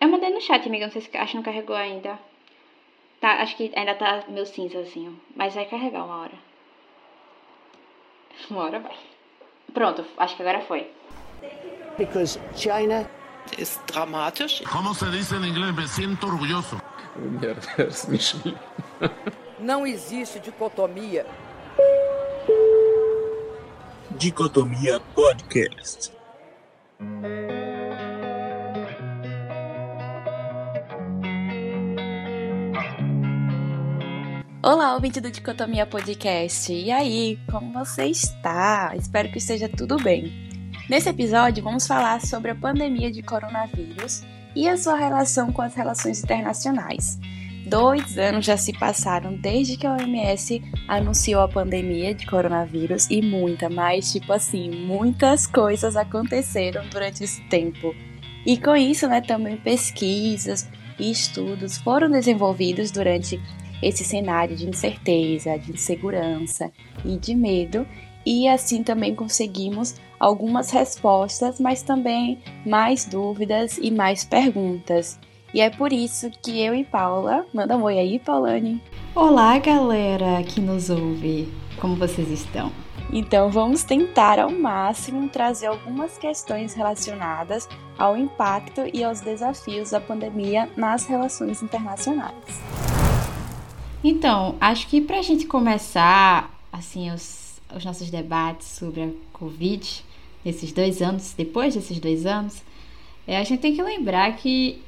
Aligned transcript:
Eu 0.00 0.08
mandei 0.08 0.30
no 0.30 0.40
chat, 0.40 0.66
amiga. 0.66 0.86
Não 0.86 0.92
sei 0.92 1.02
se 1.02 1.16
acho 1.16 1.30
que 1.30 1.36
não 1.36 1.44
carregou 1.44 1.76
ainda. 1.76 2.18
Tá, 3.20 3.42
acho 3.42 3.56
que 3.56 3.72
ainda 3.74 3.94
tá 3.94 4.24
meio 4.28 4.46
cinza 4.46 4.80
assim, 4.80 5.08
ó. 5.08 5.12
Mas 5.34 5.54
vai 5.54 5.64
carregar 5.66 6.04
uma 6.04 6.22
hora. 6.22 6.46
Uma 8.50 8.64
hora 8.64 8.80
vai. 8.80 8.94
Pronto, 9.72 10.04
acho 10.18 10.36
que 10.36 10.42
agora 10.42 10.60
foi. 10.60 10.90
Because 11.96 12.38
China 12.54 13.08
ist 13.58 13.80
dramatisch. 13.86 14.62
¿Cómo 14.70 14.94
se 14.94 15.06
dice 15.10 15.36
en 15.36 15.44
inglés? 15.44 15.74
Me 15.74 15.88
siento 15.88 16.26
orgulloso. 16.26 16.76
Não 19.58 19.86
existe 19.86 20.38
dicotomia. 20.38 21.24
Dicotomia 24.10 25.00
Podcast. 25.14 26.12
Olá, 34.66 34.94
ouvinte 34.94 35.20
do 35.20 35.30
Dicotomia 35.30 35.86
Podcast. 35.86 36.72
E 36.72 36.90
aí, 36.90 37.38
como 37.48 37.72
você 37.72 38.06
está? 38.06 38.92
Espero 38.96 39.30
que 39.30 39.38
esteja 39.38 39.68
tudo 39.68 39.96
bem. 39.96 40.32
Nesse 40.90 41.08
episódio, 41.08 41.62
vamos 41.62 41.86
falar 41.86 42.20
sobre 42.20 42.50
a 42.50 42.54
pandemia 42.56 43.08
de 43.08 43.22
coronavírus 43.22 44.24
e 44.56 44.68
a 44.68 44.76
sua 44.76 44.96
relação 44.96 45.52
com 45.52 45.62
as 45.62 45.72
relações 45.72 46.20
internacionais. 46.20 47.16
Dois 47.64 48.18
anos 48.18 48.44
já 48.44 48.56
se 48.56 48.76
passaram 48.76 49.36
desde 49.36 49.76
que 49.76 49.86
a 49.86 49.92
OMS 49.92 50.60
anunciou 50.88 51.42
a 51.42 51.48
pandemia 51.48 52.12
de 52.12 52.26
coronavírus 52.26 53.08
e 53.08 53.22
muita, 53.22 53.70
mais 53.70 54.10
tipo 54.10 54.32
assim, 54.32 54.68
muitas 54.68 55.46
coisas 55.46 55.94
aconteceram 55.94 56.84
durante 56.88 57.22
esse 57.22 57.40
tempo. 57.42 57.94
E 58.44 58.58
com 58.58 58.74
isso, 58.74 59.06
né, 59.06 59.20
também 59.20 59.58
pesquisas 59.58 60.68
e 60.98 61.08
estudos 61.08 61.78
foram 61.78 62.10
desenvolvidos 62.10 62.90
durante 62.90 63.40
esse 63.82 64.04
cenário 64.04 64.56
de 64.56 64.68
incerteza, 64.68 65.58
de 65.58 65.72
insegurança 65.72 66.70
e 67.04 67.16
de 67.16 67.34
medo, 67.34 67.86
e 68.24 68.48
assim 68.48 68.82
também 68.82 69.14
conseguimos 69.14 69.94
algumas 70.18 70.70
respostas, 70.70 71.60
mas 71.60 71.82
também 71.82 72.38
mais 72.64 73.04
dúvidas 73.04 73.78
e 73.80 73.90
mais 73.90 74.24
perguntas. 74.24 75.18
E 75.54 75.60
é 75.60 75.70
por 75.70 75.92
isso 75.92 76.30
que 76.42 76.60
eu 76.60 76.74
e 76.74 76.84
Paula, 76.84 77.46
manda 77.54 77.76
um 77.76 77.82
oi 77.84 77.98
aí, 77.98 78.18
Paulane. 78.18 78.82
Olá, 79.14 79.58
galera 79.58 80.42
que 80.42 80.60
nos 80.60 80.90
ouve. 80.90 81.48
Como 81.80 81.94
vocês 81.96 82.30
estão? 82.30 82.72
Então 83.12 83.50
vamos 83.50 83.84
tentar 83.84 84.38
ao 84.38 84.50
máximo 84.50 85.28
trazer 85.28 85.66
algumas 85.66 86.18
questões 86.18 86.74
relacionadas 86.74 87.68
ao 87.96 88.16
impacto 88.16 88.82
e 88.92 89.04
aos 89.04 89.20
desafios 89.20 89.90
da 89.90 90.00
pandemia 90.00 90.68
nas 90.76 91.06
relações 91.06 91.62
internacionais. 91.62 92.85
Então, 94.08 94.54
acho 94.60 94.86
que 94.86 95.00
para 95.00 95.18
a 95.18 95.22
gente 95.22 95.46
começar 95.46 96.56
assim 96.72 97.10
os, 97.10 97.60
os 97.74 97.84
nossos 97.84 98.08
debates 98.08 98.68
sobre 98.68 99.02
a 99.02 99.08
Covid, 99.32 100.04
esses 100.44 100.70
dois 100.70 101.02
anos, 101.02 101.34
depois 101.36 101.74
desses 101.74 101.98
dois 101.98 102.24
anos, 102.24 102.62
é, 103.26 103.36
a 103.36 103.42
gente 103.42 103.58
tem 103.58 103.74
que 103.74 103.82
lembrar 103.82 104.36
que 104.36 104.80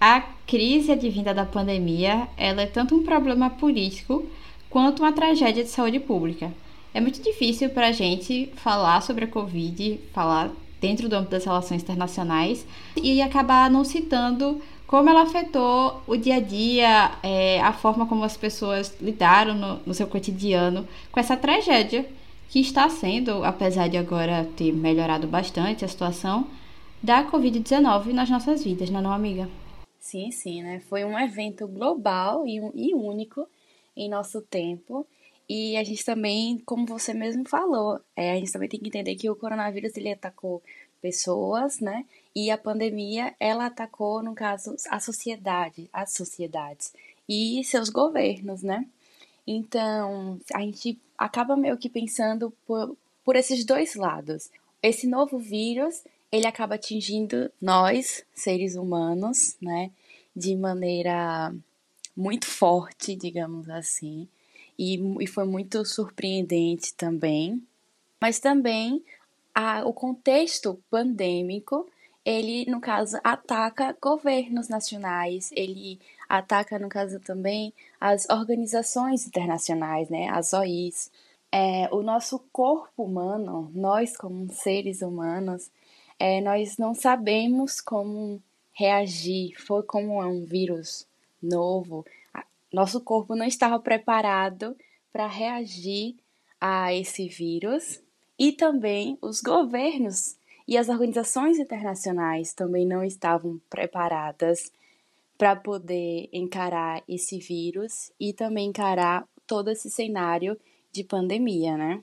a 0.00 0.22
crise 0.44 0.90
advinda 0.90 1.32
da 1.32 1.44
pandemia 1.44 2.26
ela 2.36 2.62
é 2.62 2.66
tanto 2.66 2.96
um 2.96 3.04
problema 3.04 3.48
político 3.48 4.26
quanto 4.68 5.04
uma 5.04 5.12
tragédia 5.12 5.62
de 5.62 5.70
saúde 5.70 6.00
pública. 6.00 6.52
É 6.92 7.00
muito 7.00 7.22
difícil 7.22 7.70
para 7.70 7.86
a 7.86 7.92
gente 7.92 8.50
falar 8.56 9.02
sobre 9.02 9.26
a 9.26 9.28
Covid, 9.28 10.00
falar 10.12 10.50
dentro 10.80 11.08
do 11.08 11.14
âmbito 11.14 11.30
das 11.30 11.44
relações 11.44 11.80
internacionais 11.80 12.66
e 12.96 13.22
acabar 13.22 13.70
não 13.70 13.84
citando 13.84 14.60
como 14.86 15.08
ela 15.08 15.22
afetou 15.22 16.02
o 16.06 16.16
dia 16.16 16.36
a 16.36 16.40
dia, 16.40 17.12
é, 17.22 17.60
a 17.60 17.72
forma 17.72 18.06
como 18.06 18.24
as 18.24 18.36
pessoas 18.36 18.94
lidaram 19.00 19.54
no, 19.54 19.80
no, 19.86 19.94
seu 19.94 20.06
cotidiano 20.06 20.86
com 21.10 21.18
essa 21.18 21.36
tragédia 21.36 22.06
que 22.48 22.60
está 22.60 22.88
sendo, 22.88 23.42
apesar 23.44 23.88
de 23.88 23.96
agora 23.96 24.48
ter 24.56 24.72
melhorado 24.72 25.26
bastante 25.26 25.84
a 25.84 25.88
situação, 25.88 26.46
da 27.02 27.30
Covid-19 27.30 28.12
nas 28.12 28.30
nossas 28.30 28.62
vidas, 28.62 28.90
não 28.90 29.00
é 29.00 29.02
não, 29.02 29.12
amiga? 29.12 29.48
Sim, 29.98 30.30
sim, 30.30 30.62
né? 30.62 30.80
Foi 30.80 31.04
um 31.04 31.18
evento 31.18 31.66
global 31.66 32.46
e, 32.46 32.58
e 32.74 32.94
único 32.94 33.48
em 33.96 34.08
nosso 34.08 34.42
tempo. 34.42 35.06
E 35.48 35.76
a 35.76 35.84
gente 35.84 36.04
também, 36.04 36.58
como 36.64 36.86
você 36.86 37.12
mesmo 37.12 37.48
falou, 37.48 38.00
é, 38.16 38.32
a 38.32 38.36
gente 38.36 38.52
também 38.52 38.68
tem 38.68 38.80
que 38.80 38.88
entender 38.88 39.14
que 39.16 39.28
o 39.28 39.36
coronavírus 39.36 39.96
ele 39.96 40.12
atacou 40.12 40.62
pessoas, 41.00 41.80
né? 41.80 42.04
E 42.34 42.50
a 42.50 42.58
pandemia, 42.58 43.34
ela 43.38 43.66
atacou, 43.66 44.22
no 44.22 44.34
caso, 44.34 44.74
a 44.90 44.98
sociedade, 44.98 45.88
as 45.92 46.12
sociedades 46.12 46.92
e 47.28 47.62
seus 47.64 47.88
governos, 47.88 48.62
né? 48.62 48.86
Então, 49.46 50.40
a 50.52 50.60
gente 50.60 50.98
acaba 51.16 51.56
meio 51.56 51.76
que 51.76 51.88
pensando 51.88 52.52
por, 52.66 52.96
por 53.24 53.36
esses 53.36 53.64
dois 53.64 53.94
lados. 53.94 54.50
Esse 54.82 55.06
novo 55.06 55.38
vírus, 55.38 56.02
ele 56.32 56.46
acaba 56.46 56.74
atingindo 56.74 57.50
nós, 57.60 58.24
seres 58.34 58.74
humanos, 58.74 59.56
né? 59.60 59.90
De 60.34 60.56
maneira 60.56 61.54
muito 62.16 62.46
forte, 62.46 63.14
digamos 63.14 63.68
assim. 63.68 64.28
E, 64.78 64.98
e 65.20 65.26
foi 65.26 65.44
muito 65.44 65.84
surpreendente 65.84 66.94
também. 66.94 67.62
Mas 68.20 68.40
também 68.40 69.04
a, 69.54 69.86
o 69.86 69.92
contexto 69.92 70.82
pandêmico, 70.90 71.88
ele, 72.24 72.64
no 72.70 72.80
caso, 72.80 73.18
ataca 73.22 73.96
governos 74.00 74.68
nacionais, 74.68 75.50
ele 75.52 76.00
ataca, 76.28 76.78
no 76.78 76.88
caso, 76.88 77.20
também 77.20 77.72
as 78.00 78.28
organizações 78.30 79.26
internacionais, 79.26 80.08
né, 80.08 80.28
as 80.30 80.52
OIs. 80.52 81.10
É, 81.52 81.88
o 81.92 82.02
nosso 82.02 82.38
corpo 82.50 83.04
humano, 83.04 83.70
nós 83.74 84.16
como 84.16 84.50
seres 84.50 85.02
humanos, 85.02 85.70
é, 86.18 86.40
nós 86.40 86.78
não 86.78 86.94
sabemos 86.94 87.80
como 87.80 88.42
reagir. 88.72 89.54
Foi 89.60 89.82
como 89.82 90.22
é 90.22 90.26
um 90.26 90.44
vírus 90.44 91.06
novo. 91.42 92.04
Nosso 92.72 93.00
corpo 93.00 93.36
não 93.36 93.46
estava 93.46 93.78
preparado 93.78 94.76
para 95.12 95.28
reagir 95.28 96.16
a 96.60 96.92
esse 96.92 97.28
vírus 97.28 98.00
e 98.38 98.50
também 98.50 99.16
os 99.22 99.40
governos 99.40 100.36
e 100.66 100.76
as 100.78 100.88
organizações 100.88 101.58
internacionais 101.58 102.52
também 102.54 102.86
não 102.86 103.04
estavam 103.04 103.60
preparadas 103.68 104.72
para 105.36 105.56
poder 105.56 106.28
encarar 106.32 107.02
esse 107.08 107.38
vírus 107.38 108.12
e 108.18 108.32
também 108.32 108.68
encarar 108.68 109.28
todo 109.46 109.70
esse 109.70 109.90
cenário 109.90 110.58
de 110.92 111.04
pandemia, 111.04 111.76
né? 111.76 112.02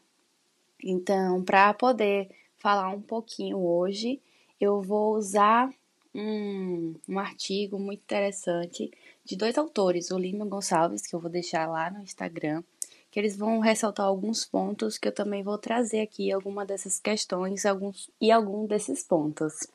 Então, 0.84 1.44
para 1.44 1.74
poder 1.74 2.30
falar 2.58 2.90
um 2.90 3.02
pouquinho 3.02 3.58
hoje, 3.58 4.22
eu 4.60 4.82
vou 4.82 5.16
usar 5.16 5.74
um, 6.14 6.94
um 7.08 7.20
artigo 7.20 7.80
muito 7.80 8.02
interessante 8.02 8.92
de 9.24 9.36
dois 9.36 9.58
autores, 9.58 10.12
o 10.12 10.18
Lima 10.18 10.46
Gonçalves, 10.46 11.08
que 11.08 11.16
eu 11.16 11.20
vou 11.20 11.32
deixar 11.32 11.68
lá 11.68 11.90
no 11.90 12.02
Instagram, 12.02 12.64
que 13.12 13.20
eles 13.20 13.36
vão 13.36 13.60
ressaltar 13.60 14.06
alguns 14.06 14.46
pontos 14.46 14.98
que 14.98 15.10
eu 15.10 15.12
também 15.12 15.44
vou 15.44 15.58
trazer 15.58 16.00
aqui 16.00 16.32
alguma 16.32 16.66
dessas 16.66 16.98
questões 16.98 17.66
alguns, 17.66 18.10
e 18.20 18.32
algum 18.32 18.66
desses 18.66 19.04
pontos. 19.04 19.68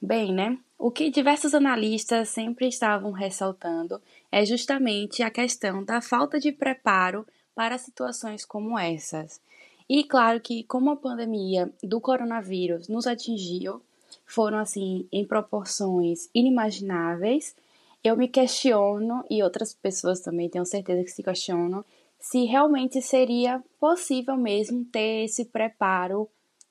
Bem, 0.00 0.32
né? 0.32 0.58
O 0.78 0.90
que 0.90 1.10
diversos 1.10 1.54
analistas 1.54 2.28
sempre 2.28 2.68
estavam 2.68 3.10
ressaltando 3.10 4.00
é 4.30 4.44
justamente 4.44 5.22
a 5.22 5.30
questão 5.30 5.82
da 5.82 6.00
falta 6.00 6.38
de 6.38 6.52
preparo 6.52 7.26
para 7.54 7.78
situações 7.78 8.44
como 8.44 8.78
essas. 8.78 9.40
E 9.88 10.04
claro 10.04 10.40
que 10.40 10.62
como 10.64 10.90
a 10.90 10.96
pandemia 10.96 11.72
do 11.82 12.00
coronavírus 12.00 12.88
nos 12.88 13.06
atingiu, 13.06 13.82
foram 14.26 14.58
assim 14.58 15.06
em 15.10 15.24
proporções 15.24 16.28
inimagináveis 16.34 17.54
eu 18.04 18.16
me 18.16 18.28
questiono, 18.28 19.24
e 19.30 19.42
outras 19.42 19.72
pessoas 19.72 20.20
também 20.20 20.50
tenho 20.50 20.66
certeza 20.66 21.02
que 21.02 21.10
se 21.10 21.22
questionam, 21.22 21.82
se 22.20 22.44
realmente 22.44 23.00
seria 23.00 23.62
possível 23.80 24.36
mesmo 24.36 24.84
ter 24.84 25.24
esse 25.24 25.46
preparo 25.46 26.28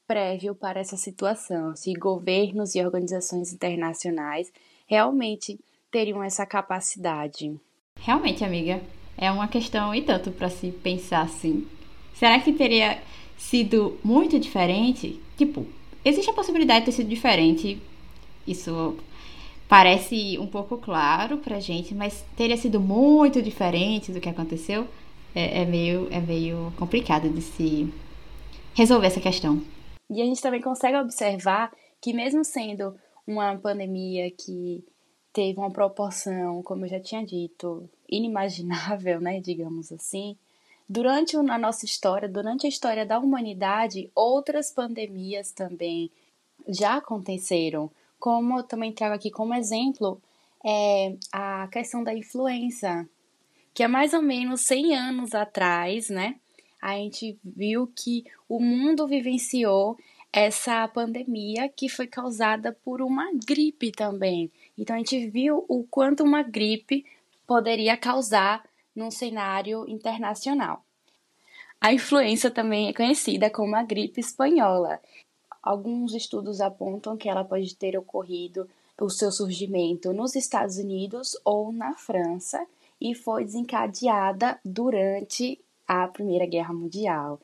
prévio 0.07 0.53
para 0.53 0.79
essa 0.79 0.95
situação, 0.95 1.75
se 1.75 1.91
governos 1.93 2.75
e 2.75 2.85
organizações 2.85 3.51
internacionais 3.51 4.51
realmente 4.85 5.59
teriam 5.91 6.23
essa 6.23 6.45
capacidade. 6.45 7.59
Realmente, 7.99 8.43
amiga, 8.43 8.81
é 9.17 9.31
uma 9.31 9.47
questão 9.47 9.93
e 9.93 10.01
tanto 10.01 10.31
para 10.31 10.49
se 10.49 10.71
pensar 10.71 11.21
assim. 11.21 11.67
Será 12.13 12.39
que 12.39 12.53
teria 12.53 13.01
sido 13.37 13.97
muito 14.03 14.39
diferente? 14.39 15.19
Tipo, 15.37 15.65
existe 16.05 16.29
a 16.29 16.33
possibilidade 16.33 16.81
de 16.81 16.85
ter 16.87 16.91
sido 16.91 17.09
diferente. 17.09 17.81
Isso 18.45 18.97
parece 19.73 20.37
um 20.37 20.45
pouco 20.45 20.77
claro 20.77 21.39
pra 21.39 21.59
gente, 21.59 21.95
mas 21.95 22.23
teria 22.37 22.55
sido 22.55 22.79
muito 22.79 23.41
diferente 23.41 24.11
do 24.11 24.21
que 24.21 24.29
aconteceu. 24.29 24.87
É, 25.33 25.63
é, 25.63 25.65
meio, 25.65 26.07
é 26.11 26.19
meio 26.19 26.71
complicado 26.77 27.27
de 27.27 27.41
se 27.41 27.91
resolver 28.75 29.07
essa 29.07 29.19
questão. 29.19 29.63
E 30.11 30.21
a 30.21 30.25
gente 30.25 30.43
também 30.43 30.61
consegue 30.61 30.95
observar 30.97 31.71
que, 31.99 32.13
mesmo 32.13 32.45
sendo 32.45 32.95
uma 33.25 33.57
pandemia 33.57 34.29
que 34.29 34.85
teve 35.33 35.57
uma 35.57 35.71
proporção, 35.71 36.61
como 36.61 36.85
eu 36.85 36.89
já 36.89 36.99
tinha 36.99 37.25
dito, 37.25 37.89
inimaginável, 38.07 39.19
né, 39.19 39.41
digamos 39.41 39.91
assim. 39.91 40.37
Durante 40.87 41.35
a 41.35 41.57
nossa 41.57 41.83
história, 41.83 42.29
durante 42.29 42.67
a 42.67 42.69
história 42.69 43.07
da 43.07 43.17
humanidade, 43.17 44.11
outras 44.13 44.69
pandemias 44.69 45.51
também 45.51 46.11
já 46.67 46.97
aconteceram. 46.97 47.89
Como 48.23 48.59
eu 48.59 48.63
também 48.63 48.93
trago 48.93 49.15
aqui 49.15 49.29
como 49.29 49.53
exemplo 49.53 50.21
é 50.65 51.17
a 51.29 51.67
questão 51.67 52.01
da 52.05 52.13
influenza, 52.13 53.05
que 53.73 53.83
é 53.83 53.87
mais 53.89 54.13
ou 54.13 54.21
menos 54.21 54.61
100 54.61 54.95
anos 54.95 55.35
atrás, 55.35 56.09
né? 56.09 56.37
A 56.81 56.95
gente 56.95 57.37
viu 57.43 57.85
que 57.93 58.23
o 58.47 58.61
mundo 58.61 59.05
vivenciou 59.09 59.97
essa 60.31 60.87
pandemia 60.87 61.67
que 61.67 61.89
foi 61.89 62.07
causada 62.07 62.71
por 62.71 63.01
uma 63.01 63.29
gripe 63.45 63.91
também. 63.91 64.49
Então 64.77 64.95
a 64.95 64.99
gente 64.99 65.27
viu 65.27 65.65
o 65.67 65.83
quanto 65.83 66.23
uma 66.23 66.43
gripe 66.43 67.05
poderia 67.45 67.97
causar 67.97 68.63
num 68.95 69.11
cenário 69.11 69.83
internacional. 69.85 70.81
A 71.81 71.91
influenza 71.91 72.49
também 72.49 72.87
é 72.87 72.93
conhecida 72.93 73.49
como 73.49 73.75
a 73.75 73.83
gripe 73.83 74.21
espanhola. 74.21 75.01
Alguns 75.63 76.13
estudos 76.13 76.59
apontam 76.59 77.15
que 77.15 77.29
ela 77.29 77.45
pode 77.45 77.73
ter 77.75 77.97
ocorrido 77.97 78.69
o 78.99 79.09
seu 79.09 79.31
surgimento 79.31 80.13
nos 80.13 80.35
Estados 80.35 80.77
Unidos 80.77 81.37
ou 81.43 81.71
na 81.71 81.93
França 81.93 82.65
e 82.99 83.15
foi 83.15 83.45
desencadeada 83.45 84.59
durante 84.63 85.59
a 85.87 86.07
Primeira 86.07 86.45
Guerra 86.45 86.73
Mundial. 86.73 87.39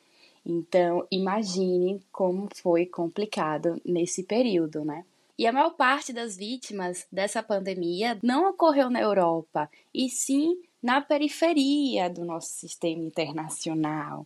Então, 0.46 1.06
imagine 1.10 2.02
como 2.12 2.48
foi 2.56 2.86
complicado 2.86 3.80
nesse 3.86 4.24
período, 4.24 4.84
né? 4.84 5.06
E 5.38 5.48
a 5.48 5.54
maior 5.54 5.72
parte 5.72 6.12
das 6.12 6.36
vítimas 6.36 7.08
dessa 7.10 7.42
pandemia 7.42 8.20
não 8.22 8.50
ocorreu 8.50 8.90
na 8.90 9.00
Europa, 9.00 9.70
e 9.94 10.10
sim 10.10 10.62
na 10.82 11.02
periferia 11.02 12.10
do 12.10 12.26
nosso 12.26 12.52
sistema 12.54 13.04
internacional. 13.04 14.26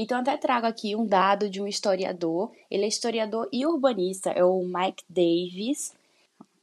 Então, 0.00 0.20
até 0.20 0.36
trago 0.36 0.64
aqui 0.64 0.94
um 0.94 1.04
dado 1.04 1.50
de 1.50 1.60
um 1.60 1.66
historiador, 1.66 2.52
ele 2.70 2.84
é 2.84 2.88
historiador 2.88 3.48
e 3.52 3.66
urbanista, 3.66 4.30
é 4.30 4.44
o 4.44 4.62
Mike 4.62 5.02
Davis. 5.08 5.92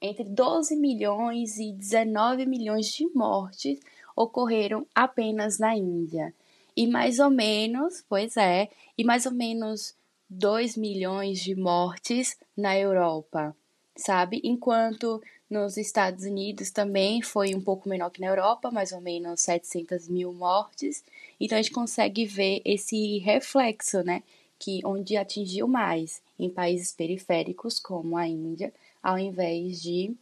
Entre 0.01 0.23
12 0.23 0.73
milhões 0.77 1.57
e 1.57 1.73
19 1.73 2.45
milhões 2.45 2.87
de 2.93 3.05
mortes 3.13 3.77
ocorreram 4.15 4.87
apenas 4.95 5.59
na 5.59 5.75
Índia. 5.75 6.33
E 6.77 6.87
mais 6.87 7.19
ou 7.19 7.29
menos, 7.29 8.05
pois 8.07 8.37
é, 8.37 8.69
e 8.97 9.03
mais 9.03 9.25
ou 9.25 9.33
menos 9.33 9.93
2 10.29 10.77
milhões 10.77 11.39
de 11.39 11.55
mortes 11.55 12.37
na 12.55 12.79
Europa, 12.79 13.53
sabe? 13.97 14.39
Enquanto 14.45 15.21
nos 15.49 15.77
Estados 15.77 16.25
Unidos 16.25 16.71
também 16.71 17.21
foi 17.21 17.53
um 17.53 17.61
pouco 17.61 17.87
menor 17.87 18.09
que 18.09 18.21
na 18.21 18.27
Europa, 18.27 18.71
mais 18.71 18.91
ou 18.91 19.01
menos 19.01 19.41
700 19.41 20.07
mil 20.07 20.33
mortes. 20.33 21.03
Então 21.39 21.57
a 21.57 21.61
gente 21.61 21.73
consegue 21.73 22.25
ver 22.25 22.61
esse 22.65 23.19
reflexo, 23.19 24.01
né? 24.03 24.23
Que 24.57 24.81
onde 24.85 25.17
atingiu 25.17 25.67
mais 25.67 26.21
em 26.39 26.49
países 26.49 26.91
periféricos 26.91 27.79
como 27.79 28.17
a 28.17 28.27
Índia, 28.27 28.73
ao 29.03 29.19
invés 29.19 29.81
de 29.81 30.15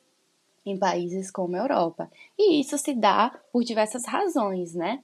em 0.66 0.78
países 0.78 1.30
como 1.30 1.56
a 1.56 1.60
Europa. 1.60 2.10
E 2.38 2.60
isso 2.60 2.78
se 2.78 2.94
dá 2.94 3.38
por 3.52 3.64
diversas 3.64 4.06
razões, 4.06 4.74
né? 4.74 5.04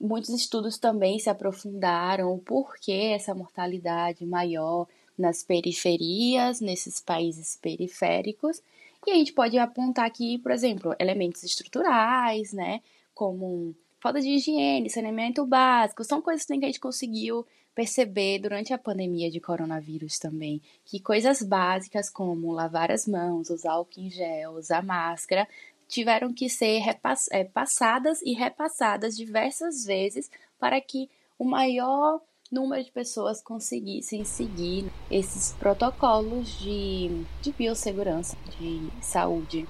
Muitos 0.00 0.30
estudos 0.30 0.78
também 0.78 1.18
se 1.18 1.28
aprofundaram 1.28 2.32
o 2.32 2.38
porquê 2.38 3.12
essa 3.14 3.34
mortalidade 3.34 4.24
maior 4.24 4.86
nas 5.16 5.42
periferias, 5.42 6.60
nesses 6.60 7.00
países 7.00 7.58
periféricos. 7.60 8.62
E 9.06 9.10
a 9.10 9.14
gente 9.14 9.32
pode 9.32 9.58
apontar 9.58 10.04
aqui, 10.04 10.38
por 10.38 10.52
exemplo, 10.52 10.94
elementos 10.98 11.42
estruturais, 11.42 12.52
né? 12.52 12.80
Como 13.14 13.74
falta 14.00 14.20
de 14.20 14.28
higiene, 14.28 14.90
saneamento 14.90 15.44
básico, 15.46 16.04
são 16.04 16.20
coisas 16.20 16.44
que 16.44 16.52
a 16.52 16.56
gente 16.56 16.80
conseguiu 16.80 17.46
perceber 17.74 18.38
durante 18.40 18.72
a 18.72 18.78
pandemia 18.78 19.30
de 19.30 19.40
coronavírus 19.40 20.18
também, 20.18 20.60
que 20.84 21.00
coisas 21.00 21.42
básicas 21.42 22.10
como 22.10 22.52
lavar 22.52 22.90
as 22.90 23.06
mãos, 23.06 23.48
usar 23.48 23.72
álcool 23.72 24.00
em 24.00 24.10
gel, 24.10 24.52
usar 24.52 24.82
máscara, 24.82 25.48
tiveram 25.88 26.32
que 26.32 26.48
ser 26.48 26.82
é, 27.30 27.44
passadas 27.44 28.22
e 28.22 28.32
repassadas 28.32 29.16
diversas 29.16 29.84
vezes 29.84 30.30
para 30.58 30.80
que 30.80 31.08
o 31.38 31.44
maior 31.44 32.20
número 32.50 32.82
de 32.82 32.90
pessoas 32.90 33.42
conseguissem 33.42 34.24
seguir 34.24 34.86
esses 35.10 35.54
protocolos 35.58 36.58
de, 36.58 37.22
de 37.40 37.52
biossegurança, 37.52 38.36
de 38.58 38.80
saúde. 39.00 39.66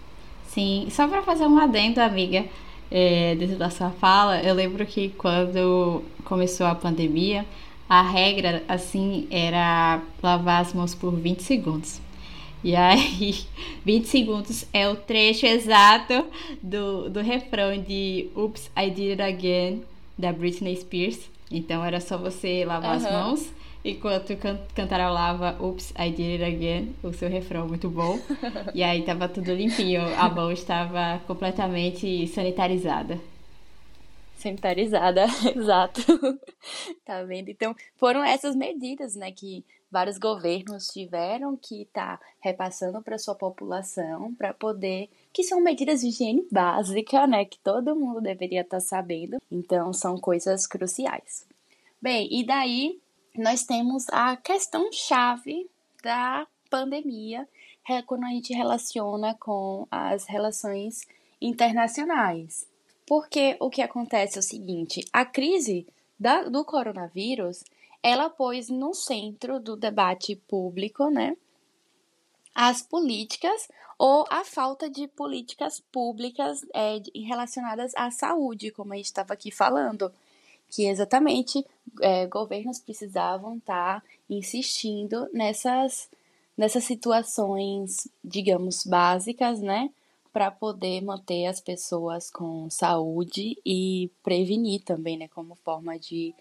Sim, 0.48 0.88
só 0.90 1.06
para 1.06 1.22
fazer 1.22 1.46
um 1.46 1.58
adendo, 1.58 2.00
amiga, 2.00 2.46
é, 2.90 3.34
dentro 3.36 3.56
da 3.56 3.70
sua 3.70 3.90
fala, 3.90 4.42
eu 4.42 4.54
lembro 4.54 4.84
que 4.86 5.10
quando 5.10 6.02
começou 6.24 6.66
a 6.66 6.74
pandemia, 6.74 7.46
a 7.88 8.02
regra, 8.02 8.62
assim, 8.66 9.28
era 9.30 10.02
lavar 10.22 10.62
as 10.62 10.72
mãos 10.72 10.94
por 10.94 11.12
20 11.12 11.42
segundos. 11.42 12.00
E 12.64 12.74
aí, 12.74 13.40
20 13.84 14.06
segundos 14.06 14.66
é 14.72 14.88
o 14.88 14.96
trecho 14.96 15.46
exato 15.46 16.24
do, 16.62 17.08
do 17.10 17.20
refrão 17.20 17.80
de 17.80 18.28
Oops, 18.34 18.70
I 18.76 18.90
Did 18.90 19.20
It 19.20 19.22
Again, 19.22 19.82
da 20.18 20.32
Britney 20.32 20.76
Spears. 20.76 21.18
Então 21.50 21.84
era 21.84 22.00
só 22.00 22.16
você 22.16 22.64
lavar 22.64 22.96
as 22.96 23.02
mãos 23.02 23.52
enquanto 23.84 24.36
can 24.36 24.58
cantarolava 24.74 25.56
Oops, 25.60 25.92
I 25.98 26.10
Did 26.10 26.40
It 26.40 26.44
Again, 26.44 26.94
o 27.02 27.12
seu 27.12 27.28
refrão 27.28 27.66
muito 27.66 27.88
bom. 27.88 28.18
e 28.74 28.82
aí 28.82 29.02
tava 29.02 29.28
tudo 29.28 29.52
limpinho, 29.52 30.02
a 30.16 30.28
mão 30.28 30.52
estava 30.52 31.20
completamente 31.26 32.26
sanitarizada. 32.28 33.18
Sanitarizada, 34.36 35.26
exato. 35.54 36.00
tá 37.04 37.22
vendo? 37.24 37.50
Então, 37.50 37.74
foram 37.96 38.24
essas 38.24 38.56
medidas, 38.56 39.14
né, 39.14 39.30
que 39.32 39.64
vários 39.90 40.18
governos 40.18 40.86
tiveram 40.86 41.56
que 41.56 41.82
estar 41.82 42.18
tá 42.18 42.26
repassando 42.40 43.02
para 43.02 43.18
sua 43.18 43.34
população 43.34 44.34
para 44.34 44.54
poder 44.54 45.10
que 45.32 45.44
são 45.44 45.60
medidas 45.60 46.00
de 46.00 46.08
higiene 46.08 46.46
básica, 46.50 47.26
né, 47.26 47.44
que 47.44 47.58
todo 47.58 47.96
mundo 47.96 48.20
deveria 48.20 48.62
estar 48.62 48.78
tá 48.78 48.80
sabendo. 48.80 49.38
Então 49.50 49.92
são 49.92 50.18
coisas 50.18 50.66
cruciais. 50.66 51.46
Bem, 52.00 52.28
e 52.30 52.44
daí 52.44 52.98
nós 53.36 53.64
temos 53.64 54.06
a 54.10 54.36
questão 54.36 54.90
chave 54.92 55.68
da 56.02 56.46
pandemia 56.68 57.46
quando 58.06 58.24
a 58.24 58.28
gente 58.28 58.54
relaciona 58.54 59.34
com 59.34 59.86
as 59.90 60.24
relações 60.26 61.00
internacionais. 61.40 62.66
Porque 63.06 63.56
o 63.58 63.68
que 63.68 63.82
acontece 63.82 64.36
é 64.36 64.40
o 64.40 64.42
seguinte: 64.42 65.04
a 65.12 65.24
crise 65.24 65.86
da, 66.18 66.44
do 66.44 66.64
coronavírus 66.64 67.64
ela 68.02 68.30
pôs 68.30 68.68
no 68.68 68.94
centro 68.94 69.60
do 69.60 69.76
debate 69.76 70.36
público, 70.48 71.10
né, 71.10 71.36
as 72.54 72.82
políticas 72.82 73.68
ou 73.98 74.24
a 74.30 74.44
falta 74.44 74.88
de 74.88 75.06
políticas 75.08 75.80
públicas 75.92 76.64
é, 76.74 77.00
relacionadas 77.14 77.92
à 77.94 78.10
saúde, 78.10 78.70
como 78.70 78.92
a 78.92 78.96
gente 78.96 79.06
estava 79.06 79.34
aqui 79.34 79.50
falando, 79.50 80.10
que 80.70 80.86
exatamente 80.86 81.64
é, 82.00 82.26
governos 82.26 82.78
precisavam 82.78 83.58
estar 83.58 84.00
tá 84.00 84.06
insistindo 84.28 85.28
nessas, 85.32 86.08
nessas 86.56 86.84
situações, 86.84 88.08
digamos, 88.24 88.84
básicas, 88.84 89.60
né, 89.60 89.90
para 90.32 90.50
poder 90.50 91.02
manter 91.02 91.46
as 91.46 91.60
pessoas 91.60 92.30
com 92.30 92.70
saúde 92.70 93.58
e 93.66 94.10
prevenir 94.22 94.82
também, 94.82 95.18
né, 95.18 95.28
como 95.28 95.54
forma 95.56 95.98
de 95.98 96.34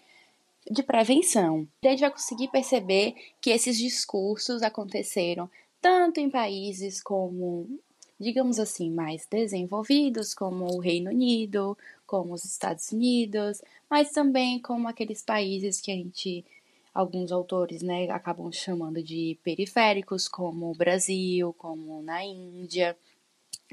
de 0.70 0.82
prevenção. 0.82 1.66
A 1.82 1.88
gente 1.88 2.00
vai 2.00 2.10
conseguir 2.10 2.48
perceber 2.48 3.14
que 3.40 3.50
esses 3.50 3.78
discursos 3.78 4.62
aconteceram 4.62 5.50
tanto 5.80 6.20
em 6.20 6.30
países 6.30 7.02
como, 7.02 7.78
digamos 8.18 8.58
assim, 8.58 8.90
mais 8.90 9.26
desenvolvidos, 9.26 10.34
como 10.34 10.66
o 10.66 10.78
Reino 10.78 11.10
Unido, 11.10 11.76
como 12.06 12.34
os 12.34 12.44
Estados 12.44 12.90
Unidos, 12.92 13.62
mas 13.88 14.10
também 14.10 14.58
como 14.58 14.88
aqueles 14.88 15.22
países 15.22 15.80
que 15.80 15.90
a 15.90 15.94
gente, 15.94 16.44
alguns 16.92 17.32
autores, 17.32 17.82
né, 17.82 18.10
acabam 18.10 18.50
chamando 18.52 19.02
de 19.02 19.38
periféricos, 19.42 20.28
como 20.28 20.70
o 20.70 20.74
Brasil, 20.74 21.54
como 21.56 22.02
na 22.02 22.24
Índia, 22.24 22.96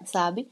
sabe? 0.05 0.47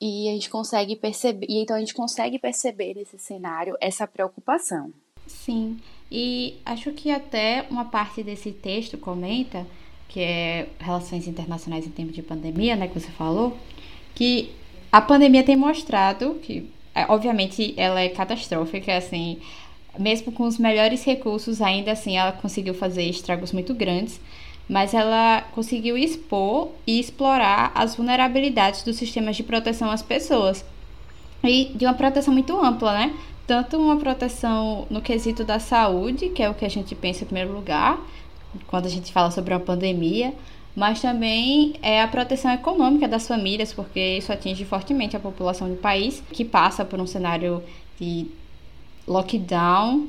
E 0.00 0.28
a 0.28 0.32
gente 0.32 0.50
consegue 0.50 0.96
perceber, 0.96 1.46
e 1.48 1.62
então 1.62 1.76
a 1.76 1.80
gente 1.80 1.94
consegue 1.94 2.38
perceber 2.38 2.94
nesse 2.94 3.18
cenário 3.18 3.76
essa 3.80 4.06
preocupação. 4.06 4.92
Sim, 5.26 5.80
e 6.10 6.58
acho 6.64 6.92
que 6.92 7.10
até 7.10 7.66
uma 7.70 7.84
parte 7.86 8.22
desse 8.22 8.52
texto 8.52 8.96
comenta, 8.96 9.66
que 10.08 10.20
é 10.20 10.68
Relações 10.78 11.26
Internacionais 11.26 11.86
em 11.86 11.90
Tempo 11.90 12.12
de 12.12 12.22
Pandemia, 12.22 12.76
né, 12.76 12.88
que 12.88 12.98
você 12.98 13.10
falou, 13.10 13.56
que 14.14 14.50
a 14.90 15.00
pandemia 15.00 15.42
tem 15.42 15.56
mostrado 15.56 16.34
que, 16.42 16.70
é, 16.94 17.04
obviamente, 17.08 17.74
ela 17.76 18.00
é 18.00 18.08
catastrófica, 18.08 18.96
assim, 18.96 19.38
mesmo 19.98 20.32
com 20.32 20.44
os 20.44 20.58
melhores 20.58 21.04
recursos, 21.04 21.60
ainda 21.60 21.92
assim 21.92 22.16
ela 22.16 22.32
conseguiu 22.32 22.74
fazer 22.74 23.04
estragos 23.04 23.52
muito 23.52 23.74
grandes, 23.74 24.20
mas 24.68 24.94
ela 24.94 25.42
conseguiu 25.52 25.96
expor 25.96 26.70
e 26.86 26.98
explorar 26.98 27.72
as 27.74 27.96
vulnerabilidades 27.96 28.82
dos 28.82 28.96
sistemas 28.96 29.36
de 29.36 29.42
proteção 29.42 29.90
às 29.90 30.02
pessoas. 30.02 30.64
E 31.44 31.66
de 31.74 31.84
uma 31.84 31.94
proteção 31.94 32.32
muito 32.32 32.58
ampla, 32.58 32.92
né? 32.92 33.14
Tanto 33.46 33.76
uma 33.76 33.96
proteção 33.96 34.86
no 34.90 35.00
quesito 35.00 35.44
da 35.44 35.60
saúde, 35.60 36.30
que 36.30 36.42
é 36.42 36.50
o 36.50 36.54
que 36.54 36.64
a 36.64 36.70
gente 36.70 36.94
pensa 36.94 37.22
em 37.22 37.26
primeiro 37.26 37.52
lugar, 37.52 38.00
quando 38.66 38.86
a 38.86 38.90
gente 38.90 39.12
fala 39.12 39.30
sobre 39.30 39.52
uma 39.54 39.60
pandemia, 39.60 40.32
mas 40.74 41.00
também 41.00 41.74
é 41.82 42.02
a 42.02 42.08
proteção 42.08 42.52
econômica 42.52 43.08
das 43.08 43.26
famílias, 43.26 43.72
porque 43.72 44.18
isso 44.18 44.32
atinge 44.32 44.64
fortemente 44.64 45.16
a 45.16 45.20
população 45.20 45.68
do 45.68 45.76
país, 45.76 46.22
que 46.32 46.44
passa 46.44 46.84
por 46.84 47.00
um 47.00 47.06
cenário 47.06 47.62
de 47.98 48.26
lockdown 49.06 50.08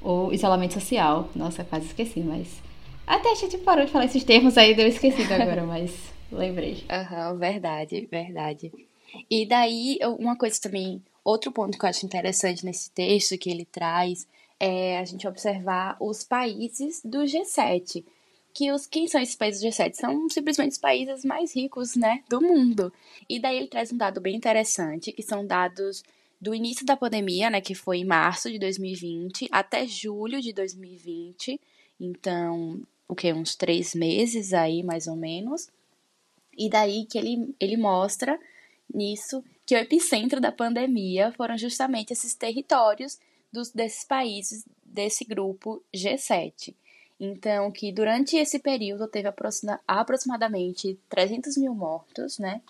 ou 0.00 0.32
isolamento 0.32 0.74
social. 0.74 1.28
Nossa, 1.34 1.64
quase 1.64 1.86
esqueci, 1.86 2.20
mas 2.20 2.62
até 3.06 3.30
a 3.30 3.34
gente 3.34 3.58
parou 3.58 3.84
de 3.84 3.92
falar 3.92 4.06
esses 4.06 4.24
termos 4.24 4.56
aí, 4.56 4.74
deu 4.74 4.88
esquecido 4.88 5.32
agora, 5.32 5.64
mas 5.66 5.92
lembrei. 6.32 6.84
Aham, 6.90 7.32
uhum, 7.32 7.38
verdade, 7.38 8.08
verdade. 8.10 8.72
E 9.30 9.46
daí, 9.46 9.98
uma 10.18 10.36
coisa 10.36 10.60
também, 10.60 11.02
outro 11.24 11.52
ponto 11.52 11.78
que 11.78 11.84
eu 11.84 11.90
acho 11.90 12.04
interessante 12.04 12.64
nesse 12.64 12.90
texto 12.90 13.38
que 13.38 13.50
ele 13.50 13.64
traz 13.64 14.26
é 14.58 14.98
a 14.98 15.04
gente 15.04 15.28
observar 15.28 15.96
os 16.00 16.24
países 16.24 17.00
do 17.04 17.18
G7. 17.18 18.04
Que 18.52 18.72
os, 18.72 18.86
quem 18.86 19.06
são 19.06 19.20
esses 19.20 19.36
países 19.36 19.60
do 19.60 19.68
G7? 19.68 19.94
São 19.94 20.28
simplesmente 20.30 20.72
os 20.72 20.78
países 20.78 21.24
mais 21.24 21.54
ricos, 21.54 21.94
né, 21.94 22.22
do 22.28 22.40
mundo. 22.40 22.92
E 23.28 23.38
daí 23.38 23.58
ele 23.58 23.68
traz 23.68 23.92
um 23.92 23.96
dado 23.96 24.20
bem 24.20 24.34
interessante, 24.34 25.12
que 25.12 25.22
são 25.22 25.46
dados 25.46 26.02
do 26.40 26.54
início 26.54 26.84
da 26.86 26.96
pandemia, 26.96 27.50
né, 27.50 27.60
que 27.60 27.74
foi 27.74 27.98
em 27.98 28.04
março 28.04 28.50
de 28.50 28.58
2020, 28.58 29.48
até 29.50 29.86
julho 29.86 30.40
de 30.40 30.52
2020. 30.52 31.60
Então, 32.00 32.80
o 33.08 33.14
que? 33.14 33.32
Uns 33.32 33.54
três 33.54 33.94
meses 33.94 34.52
aí, 34.54 34.82
mais 34.82 35.06
ou 35.06 35.16
menos. 35.16 35.68
E 36.56 36.70
daí 36.70 37.04
que 37.04 37.18
ele, 37.18 37.54
ele 37.60 37.76
mostra 37.76 38.38
nisso 38.92 39.44
que 39.66 39.74
o 39.74 39.78
epicentro 39.78 40.40
da 40.40 40.52
pandemia 40.52 41.32
foram 41.32 41.58
justamente 41.58 42.12
esses 42.12 42.34
territórios 42.34 43.18
dos, 43.52 43.70
desses 43.70 44.04
países 44.04 44.64
desse 44.84 45.24
grupo 45.24 45.82
G7. 45.94 46.74
Então, 47.18 47.72
que 47.72 47.90
durante 47.92 48.36
esse 48.36 48.58
período 48.58 49.08
teve 49.08 49.28
aproximadamente 49.86 50.98
300 51.08 51.56
mil 51.56 51.74
mortos, 51.74 52.38
né? 52.38 52.60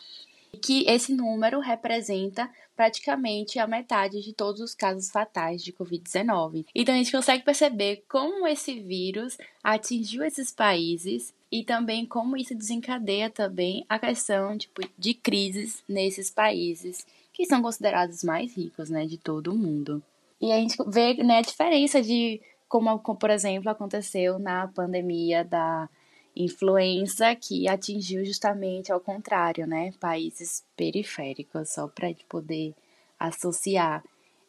que 0.57 0.85
esse 0.89 1.13
número 1.13 1.61
representa 1.61 2.51
praticamente 2.75 3.59
a 3.59 3.67
metade 3.67 4.23
de 4.23 4.33
todos 4.33 4.61
os 4.61 4.75
casos 4.75 5.11
fatais 5.11 5.63
de 5.63 5.73
Covid-19. 5.73 6.67
Então 6.75 6.95
a 6.95 6.99
gente 6.99 7.13
consegue 7.13 7.45
perceber 7.45 8.05
como 8.09 8.47
esse 8.47 8.79
vírus 8.81 9.39
atingiu 9.63 10.23
esses 10.25 10.51
países 10.51 11.33
e 11.51 11.65
também 11.65 12.05
como 12.05 12.37
isso 12.37 12.55
desencadeia 12.55 13.31
também 13.31 13.85
a 13.89 13.99
questão 13.99 14.59
tipo, 14.59 14.83
de 14.99 15.15
crises 15.15 15.83
nesses 15.89 16.31
países 16.31 17.07
que 17.33 17.47
são 17.47 17.63
considerados 17.63 18.25
mais 18.25 18.55
ricos, 18.57 18.91
né, 18.91 19.07
de 19.07 19.19
todo 19.19 19.53
o 19.53 19.57
mundo. 19.57 20.03
E 20.41 20.53
a 20.53 20.57
gente 20.57 20.77
vê 20.89 21.15
né, 21.15 21.39
a 21.39 21.43
diferença 21.43 22.03
de 22.03 22.41
como, 22.69 22.99
por 22.99 23.31
exemplo, 23.31 23.71
aconteceu 23.71 24.39
na 24.39 24.69
pandemia 24.69 25.45
da 25.45 25.89
influenza 26.35 27.35
que 27.35 27.67
atingiu 27.67 28.25
justamente 28.25 28.93
ao 28.93 29.01
contrário, 29.01 29.67
né? 29.67 29.93
Países 29.99 30.65
periféricos, 30.77 31.71
só 31.73 31.89
para 31.89 32.13
poder 32.29 32.75
associar 33.19 34.05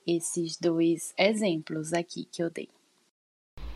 esses 0.05 0.57
dois 0.57 1.13
exemplos 1.17 1.93
aqui 1.93 2.25
que 2.29 2.43
eu 2.43 2.49
dei. 2.49 2.69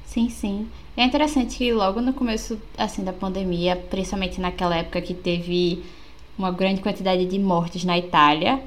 Sim, 0.05 0.29
sim. 0.29 0.69
É 0.97 1.05
interessante 1.05 1.57
que 1.57 1.71
logo 1.71 2.01
no 2.01 2.13
começo 2.13 2.61
assim 2.77 3.03
da 3.03 3.13
pandemia, 3.13 3.77
principalmente 3.77 4.41
naquela 4.41 4.75
época 4.75 5.01
que 5.01 5.13
teve 5.13 5.83
uma 6.37 6.51
grande 6.51 6.81
quantidade 6.81 7.25
de 7.25 7.39
mortes 7.39 7.85
na 7.85 7.97
Itália, 7.97 8.61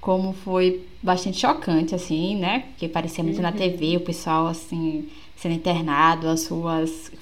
como 0.00 0.32
foi 0.32 0.86
bastante 1.02 1.38
chocante 1.38 1.94
assim, 1.94 2.36
né? 2.36 2.60
Porque 2.70 2.88
parecia 2.88 3.22
muito 3.22 3.36
uhum. 3.36 3.42
na 3.42 3.52
TV, 3.52 3.96
o 3.96 4.00
pessoal 4.00 4.46
assim 4.46 5.08
sendo 5.36 5.54
internado, 5.54 6.28
as 6.28 6.40
suas 6.40 7.12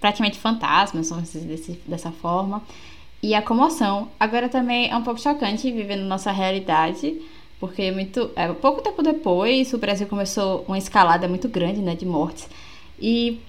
praticamente 0.00 0.38
fantasmas, 0.38 1.10
vamos 1.10 1.30
dizer 1.30 1.46
desse, 1.46 1.72
dessa 1.86 2.10
forma. 2.10 2.62
E 3.22 3.34
a 3.34 3.42
comoção. 3.42 4.08
Agora 4.18 4.48
também 4.48 4.90
é 4.90 4.96
um 4.96 5.02
pouco 5.02 5.20
chocante 5.20 5.70
viver 5.72 5.96
na 5.96 6.04
nossa 6.04 6.30
realidade, 6.30 7.20
porque 7.58 7.90
muito, 7.90 8.30
é, 8.36 8.48
pouco 8.52 8.80
tempo 8.80 9.02
depois 9.02 9.72
o 9.72 9.78
Brasil 9.78 10.06
começou 10.06 10.64
uma 10.68 10.78
escalada 10.78 11.26
muito 11.26 11.48
grande 11.48 11.80
né, 11.80 11.94
de 11.94 12.06
mortes. 12.06 12.48
E 13.00 13.40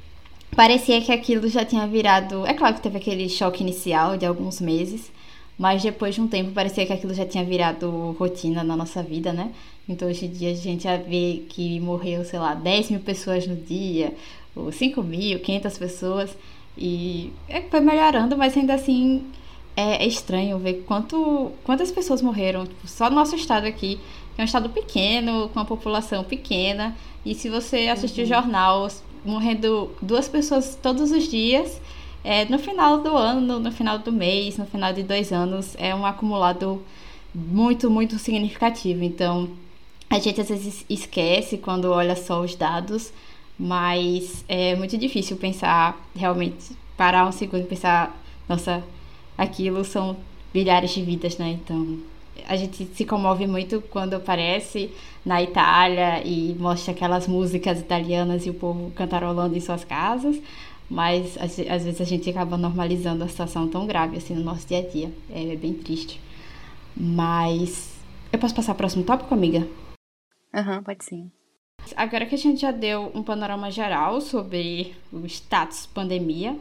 parecia 0.56 1.00
que 1.02 1.12
aquilo 1.12 1.48
já 1.48 1.64
tinha 1.64 1.86
virado. 1.88 2.46
É 2.46 2.54
claro 2.54 2.76
que 2.76 2.82
teve 2.82 2.98
aquele 2.98 3.30
choque 3.30 3.62
inicial 3.62 4.18
de 4.18 4.26
alguns 4.26 4.60
meses, 4.60 5.12
mas 5.60 5.84
depois 5.84 6.16
de 6.16 6.22
um 6.22 6.28
tempo 6.28 6.52
parecia 6.52 6.86
que 6.86 6.94
aquilo 6.94 7.14
já 7.14 7.26
tinha 7.26 7.44
virado 7.44 8.16
rotina 8.18 8.64
na 8.64 8.78
nossa 8.78 9.04
vida, 9.04 9.34
né? 9.34 9.52
Então 9.90 10.08
hoje 10.08 10.26
em 10.26 10.30
dia 10.30 10.52
a 10.52 10.56
gente 10.56 10.86
já 10.86 10.96
vê 10.96 11.44
que 11.50 11.82
morreu, 11.82 12.24
sei 12.24 12.40
lá, 12.40 12.54
10 12.54 12.92
mil 12.92 13.02
pessoas 13.02 13.46
no 13.46 13.58
dia, 13.58 14.14
5 14.72 15.04
mil, 15.04 15.40
500 15.40 15.78
pessoas. 15.78 16.38
E 16.78 17.34
é, 17.50 17.60
foi 17.62 17.82
melhorando, 17.82 18.38
mas 18.38 18.56
ainda 18.56 18.74
assim 18.74 19.26
é, 19.76 20.06
é, 20.06 20.08
estranho 20.08 20.58
ver 20.58 20.86
quanto, 20.88 21.52
quantas 21.66 21.92
pessoas 21.92 22.22
morreram 22.22 22.66
tipo, 22.66 22.88
só 22.88 23.10
no 23.10 23.18
nosso 23.18 23.36
estado 23.36 23.68
aqui, 23.68 24.00
que 24.36 24.42
é 24.42 24.44
um 24.44 24.46
estado 24.46 24.70
pequeno, 24.70 25.50
com 25.50 25.60
uma 25.60 25.66
população 25.66 26.24
pequena. 26.24 26.96
E 27.26 27.36
se 27.36 27.50
você 27.50 27.90
assistir 27.90 28.22
uhum. 28.22 28.28
jornal, 28.28 28.88
morrendo 29.26 29.92
duas 30.02 30.30
pessoas 30.30 30.80
todos 30.82 31.12
os 31.12 31.28
dias, 31.28 31.82
é, 32.24 32.46
no 32.46 32.60
final 32.60 33.00
do 33.00 33.16
ano, 33.16 33.60
no 33.60 33.72
final 33.72 34.00
do 34.00 34.12
mês, 34.12 34.58
no 34.58 34.66
final 34.66 34.94
de 34.94 35.04
dois 35.04 35.32
anos, 35.32 35.76
é 35.78 35.94
um 35.96 36.06
acumulado 36.06 36.84
muito, 37.34 37.90
muito 37.90 38.18
significativo. 38.20 39.04
Então, 39.04 39.50
a 40.10 40.20
gente 40.20 40.42
às 40.42 40.50
vezes 40.50 40.86
esquece 40.90 41.58
quando 41.58 41.86
olha 41.92 42.16
só 42.16 42.42
os 42.42 42.56
dados 42.56 43.12
mas 43.60 44.46
é 44.48 44.74
muito 44.78 44.98
difícil 44.98 45.36
pensar, 45.36 46.00
realmente, 46.16 46.72
parar 46.96 47.28
um 47.28 47.32
segundo 47.32 47.64
e 47.64 47.68
pensar, 47.68 48.18
nossa, 48.48 48.82
aquilo 49.38 49.84
são 49.84 50.16
milhares 50.54 50.92
de 50.92 51.04
vidas, 51.04 51.38
né? 51.38 51.60
Então, 51.62 52.00
a 52.48 52.56
gente 52.56 52.86
se 52.96 53.04
comove 53.04 53.46
muito 53.46 53.82
quando 53.90 54.14
aparece 54.14 54.90
na 55.26 55.44
Itália 55.44 56.26
e 56.26 56.56
mostra 56.58 56.94
aquelas 56.94 57.28
músicas 57.28 57.82
italianas 57.82 58.46
e 58.46 58.50
o 58.50 58.54
povo 58.54 58.92
cantarolando 58.96 59.58
em 59.58 59.60
suas 59.60 59.84
casas, 59.84 60.40
mas 60.90 61.38
às, 61.38 61.56
vezes 61.58 62.02
a 62.02 62.04
gente 62.04 62.30
acaba 62.30 62.58
normalizando 62.58 63.24
a 63.24 63.28
situação 63.28 63.68
tão 63.68 63.86
grave 63.86 64.18
assim 64.18 64.34
no 64.34 64.44
nosso 64.44 64.68
dia 64.68 64.80
a 64.80 64.88
dia. 64.88 65.14
É 65.30 65.56
bem 65.56 65.74
triste. 65.74 66.20
Mas 66.96 67.96
eu 68.34 68.40
posso 68.40 68.56
passar 68.56 68.74
o 68.74 68.76
próximo 68.76 69.04
tópico, 69.04 69.34
amiga? 69.34 69.68
Aham, 70.54 70.78
uhum, 70.78 70.84
pode 70.84 71.06
sim. 71.06 71.32
Agora 71.96 72.26
que 72.26 72.36
a 72.36 72.38
gente 72.38 72.62
já 72.62 72.72
deu 72.72 73.12
um 73.14 73.24
panorama 73.24 73.72
geral 73.72 74.20
sobre 74.20 74.96
o 75.12 75.26
status 75.26 75.86
pandemia, 75.86 76.58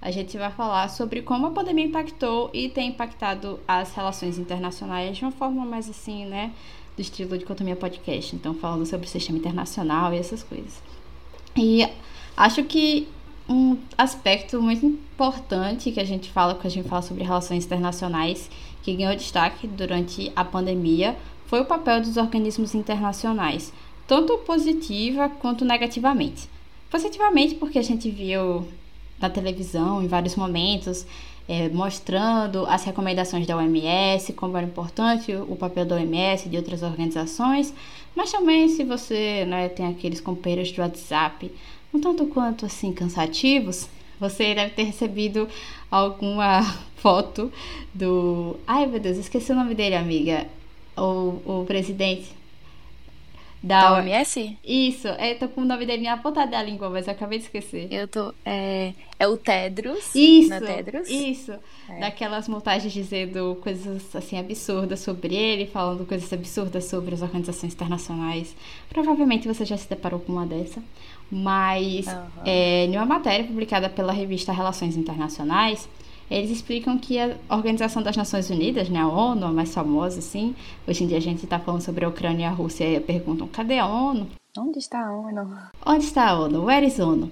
a 0.00 0.10
gente 0.10 0.36
vai 0.36 0.50
falar 0.50 0.88
sobre 0.88 1.22
como 1.22 1.46
a 1.46 1.50
pandemia 1.50 1.84
impactou 1.84 2.50
e 2.52 2.68
tem 2.68 2.88
impactado 2.88 3.60
as 3.66 3.94
relações 3.94 4.38
internacionais 4.38 5.16
de 5.16 5.24
uma 5.24 5.30
forma 5.30 5.64
mais 5.64 5.88
assim, 5.88 6.24
né, 6.24 6.52
do 6.96 7.02
estilo 7.02 7.30
de 7.30 7.38
Dicotomia 7.38 7.76
Podcast. 7.76 8.34
Então, 8.34 8.54
falando 8.54 8.86
sobre 8.86 9.06
o 9.06 9.10
sistema 9.10 9.38
internacional 9.38 10.12
e 10.12 10.18
essas 10.18 10.42
coisas. 10.42 10.82
E 11.56 11.86
acho 12.36 12.64
que 12.64 13.06
um 13.52 13.78
aspecto 13.96 14.60
muito 14.60 14.86
importante 14.86 15.92
que 15.92 16.00
a 16.00 16.04
gente 16.04 16.30
fala 16.30 16.54
quando 16.54 16.66
a 16.66 16.70
gente 16.70 16.88
fala 16.88 17.02
sobre 17.02 17.22
relações 17.22 17.64
internacionais 17.64 18.50
que 18.82 18.94
ganhou 18.94 19.14
destaque 19.14 19.66
durante 19.66 20.32
a 20.34 20.44
pandemia 20.44 21.16
foi 21.46 21.60
o 21.60 21.64
papel 21.64 22.00
dos 22.00 22.16
organismos 22.16 22.74
internacionais 22.74 23.72
tanto 24.06 24.36
positiva 24.38 25.28
quanto 25.28 25.64
negativamente. 25.64 26.48
Positivamente, 26.90 27.54
porque 27.54 27.78
a 27.78 27.82
gente 27.82 28.10
viu 28.10 28.66
na 29.18 29.30
televisão 29.30 30.02
em 30.02 30.06
vários 30.06 30.36
momentos 30.36 31.06
é, 31.48 31.68
mostrando 31.68 32.64
as 32.66 32.84
recomendações 32.84 33.46
da 33.46 33.56
OMS, 33.56 34.32
como 34.32 34.56
era 34.56 34.66
importante 34.66 35.34
o 35.34 35.56
papel 35.56 35.84
da 35.84 35.96
OMS 35.96 36.46
e 36.46 36.50
de 36.50 36.56
outras 36.56 36.82
organizações, 36.82 37.72
mas 38.14 38.30
também 38.30 38.68
se 38.68 38.84
você 38.84 39.44
né, 39.46 39.68
tem 39.68 39.86
aqueles 39.86 40.20
companheiros 40.20 40.68
de 40.68 40.80
WhatsApp 40.80 41.50
um 41.92 42.00
tanto 42.00 42.26
quanto 42.26 42.64
assim 42.64 42.92
cansativos, 42.92 43.88
você 44.18 44.54
deve 44.54 44.70
ter 44.70 44.84
recebido 44.84 45.48
alguma 45.90 46.62
foto 46.96 47.52
do. 47.92 48.56
Ai 48.66 48.86
meu 48.86 49.00
Deus, 49.00 49.18
esqueci 49.18 49.52
o 49.52 49.54
nome 49.54 49.74
dele, 49.74 49.94
amiga. 49.94 50.46
O, 50.96 51.60
o 51.60 51.64
presidente 51.66 52.28
Da 53.62 53.94
OMS? 53.94 54.58
Isso, 54.64 55.06
é, 55.06 55.34
tô 55.34 55.48
com 55.48 55.60
o 55.60 55.64
nome 55.64 55.86
dele 55.86 56.02
na 56.02 56.16
ponta 56.16 56.44
da 56.44 56.60
língua, 56.62 56.90
mas 56.90 57.06
eu 57.06 57.12
acabei 57.12 57.38
de 57.38 57.44
esquecer. 57.44 57.86
Eu 57.92 58.08
tô. 58.08 58.34
É, 58.44 58.92
é 59.18 59.28
o 59.28 59.36
Tedros. 59.36 60.12
Isso. 60.14 60.50
Não 60.50 60.56
é 60.56 60.60
Tedros? 60.60 61.08
Isso. 61.08 61.52
É. 61.88 62.00
Daquelas 62.00 62.48
montagens 62.48 62.92
dizendo 62.92 63.56
coisas 63.62 64.14
assim 64.16 64.36
absurdas 64.36 64.98
sobre 64.98 65.36
ele, 65.36 65.66
falando 65.66 66.04
coisas 66.04 66.32
absurdas 66.32 66.86
sobre 66.86 67.14
as 67.14 67.22
organizações 67.22 67.72
internacionais. 67.72 68.56
Provavelmente 68.88 69.46
você 69.46 69.64
já 69.64 69.76
se 69.76 69.88
deparou 69.88 70.18
com 70.18 70.32
uma 70.32 70.46
dessa. 70.46 70.82
Mas 71.30 72.08
Aham. 72.08 72.28
é, 72.44 72.84
em 72.86 72.96
uma 72.96 73.06
matéria 73.06 73.46
publicada 73.46 73.88
pela 73.88 74.12
revista 74.12 74.52
Relações 74.52 74.96
Internacionais, 74.96 75.88
eles 76.32 76.50
explicam 76.50 76.96
que 76.98 77.18
a 77.18 77.36
Organização 77.50 78.02
das 78.02 78.16
Nações 78.16 78.48
Unidas, 78.48 78.88
né, 78.88 79.00
a 79.00 79.08
ONU, 79.08 79.44
a 79.44 79.52
mais 79.52 79.74
famosa, 79.74 80.18
assim, 80.18 80.54
hoje 80.88 81.04
em 81.04 81.06
dia 81.06 81.18
a 81.18 81.20
gente 81.20 81.44
está 81.44 81.58
falando 81.58 81.82
sobre 81.82 82.04
a 82.04 82.08
Ucrânia 82.08 82.44
e 82.44 82.46
a 82.46 82.50
Rússia 82.50 82.84
e 82.84 83.00
perguntam, 83.00 83.46
cadê 83.48 83.78
a 83.78 83.86
ONU? 83.86 84.26
Onde 84.56 84.78
está 84.78 85.06
a 85.06 85.12
ONU? 85.12 85.58
Onde 85.84 86.04
está 86.04 86.28
a 86.28 86.38
ONU? 86.38 86.64
Where 86.64 86.86
is 86.86 86.98
ONU? 86.98 87.30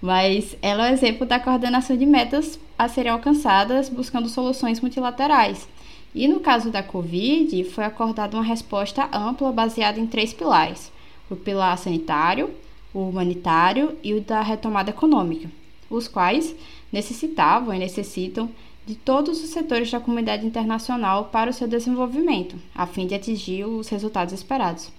Mas 0.00 0.56
ela 0.62 0.88
é 0.88 0.90
o 0.90 0.94
exemplo 0.94 1.26
da 1.26 1.40
coordenação 1.40 1.96
de 1.96 2.06
metas 2.06 2.58
a 2.78 2.88
serem 2.88 3.10
alcançadas 3.10 3.88
buscando 3.88 4.28
soluções 4.28 4.80
multilaterais. 4.80 5.68
E 6.14 6.26
no 6.28 6.40
caso 6.40 6.70
da 6.70 6.82
Covid, 6.82 7.64
foi 7.64 7.84
acordada 7.84 8.36
uma 8.36 8.44
resposta 8.44 9.08
ampla 9.12 9.52
baseada 9.52 9.98
em 9.98 10.06
três 10.06 10.32
pilares: 10.32 10.90
o 11.28 11.36
pilar 11.36 11.76
sanitário, 11.76 12.50
o 12.94 13.00
humanitário 13.08 13.96
e 14.02 14.14
o 14.14 14.20
da 14.20 14.40
retomada 14.40 14.90
econômica, 14.90 15.50
os 15.90 16.08
quais 16.08 16.54
necessitavam 16.92 17.74
e 17.74 17.78
necessitam 17.78 18.50
de 18.86 18.94
todos 18.94 19.42
os 19.42 19.50
setores 19.50 19.90
da 19.90 20.00
comunidade 20.00 20.46
internacional 20.46 21.26
para 21.26 21.50
o 21.50 21.52
seu 21.52 21.68
desenvolvimento, 21.68 22.56
a 22.74 22.86
fim 22.86 23.06
de 23.06 23.14
atingir 23.14 23.64
os 23.64 23.88
resultados 23.88 24.32
esperados. 24.32 24.90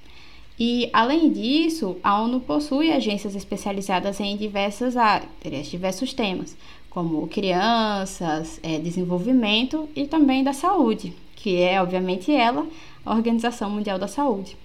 E, 0.59 0.89
além 0.91 1.31
disso, 1.31 1.97
a 2.03 2.21
ONU 2.21 2.41
possui 2.41 2.91
agências 2.91 3.33
especializadas 3.33 4.19
em 4.19 4.35
diversas 4.35 4.97
áreas, 4.97 5.67
diversos 5.67 6.13
temas, 6.13 6.55
como 6.89 7.27
crianças, 7.27 8.59
eh, 8.61 8.77
desenvolvimento 8.77 9.87
e 9.95 10.05
também 10.05 10.43
da 10.43 10.53
saúde, 10.53 11.13
que 11.35 11.61
é, 11.61 11.81
obviamente, 11.81 12.31
ela, 12.31 12.67
a 13.05 13.15
Organização 13.15 13.69
Mundial 13.69 13.97
da 13.97 14.07
Saúde, 14.07 14.57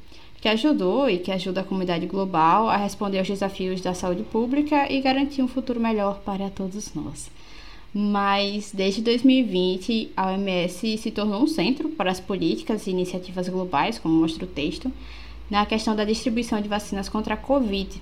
que 0.44 0.48
ajudou 0.50 1.08
e 1.08 1.16
que 1.16 1.32
ajuda 1.32 1.62
a 1.62 1.64
comunidade 1.64 2.04
global 2.04 2.68
a 2.68 2.76
responder 2.76 3.18
aos 3.18 3.26
desafios 3.26 3.80
da 3.80 3.94
saúde 3.94 4.24
pública 4.24 4.92
e 4.92 5.00
garantir 5.00 5.40
um 5.40 5.48
futuro 5.48 5.80
melhor 5.80 6.18
para 6.18 6.50
todos 6.50 6.92
nós. 6.92 7.30
Mas 7.94 8.70
desde 8.70 9.00
2020, 9.00 10.10
a 10.14 10.26
OMS 10.26 10.98
se 10.98 11.10
tornou 11.10 11.44
um 11.44 11.46
centro 11.46 11.88
para 11.88 12.10
as 12.10 12.20
políticas 12.20 12.86
e 12.86 12.90
iniciativas 12.90 13.48
globais, 13.48 13.98
como 13.98 14.20
mostra 14.20 14.44
o 14.44 14.46
texto, 14.46 14.92
na 15.48 15.64
questão 15.64 15.96
da 15.96 16.04
distribuição 16.04 16.60
de 16.60 16.68
vacinas 16.68 17.08
contra 17.08 17.32
a 17.32 17.38
Covid, 17.38 17.98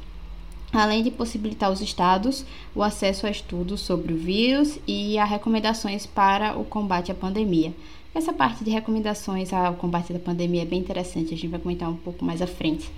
além 0.73 1.05
de 1.05 1.13
possibilitar 1.13 1.69
aos 1.69 1.81
estados 1.81 2.45
o 2.75 2.83
acesso 2.83 3.25
a 3.25 3.31
estudos 3.31 3.83
sobre 3.83 4.15
o 4.15 4.19
vírus 4.19 4.81
e 4.85 5.17
a 5.17 5.25
recomendações 5.25 6.07
para 6.07 6.59
o 6.59 6.65
combate 6.65 7.13
à 7.13 7.15
pandemia. 7.15 7.73
Essa 8.14 8.33
parte 8.33 8.62
de 8.62 8.71
recomendações 8.71 9.52
ao 9.52 9.75
combate 9.75 10.12
da 10.12 10.19
pandemia 10.19 10.62
é 10.62 10.66
bem 10.66 10.81
interessante, 10.81 11.33
a 11.33 11.37
gente 11.37 11.49
vai 11.49 11.59
comentar 11.59 11.88
um 11.88 11.97
pouco 11.97 12.25
mais 12.25 12.42
à 12.42 12.47
frente. 12.47 12.90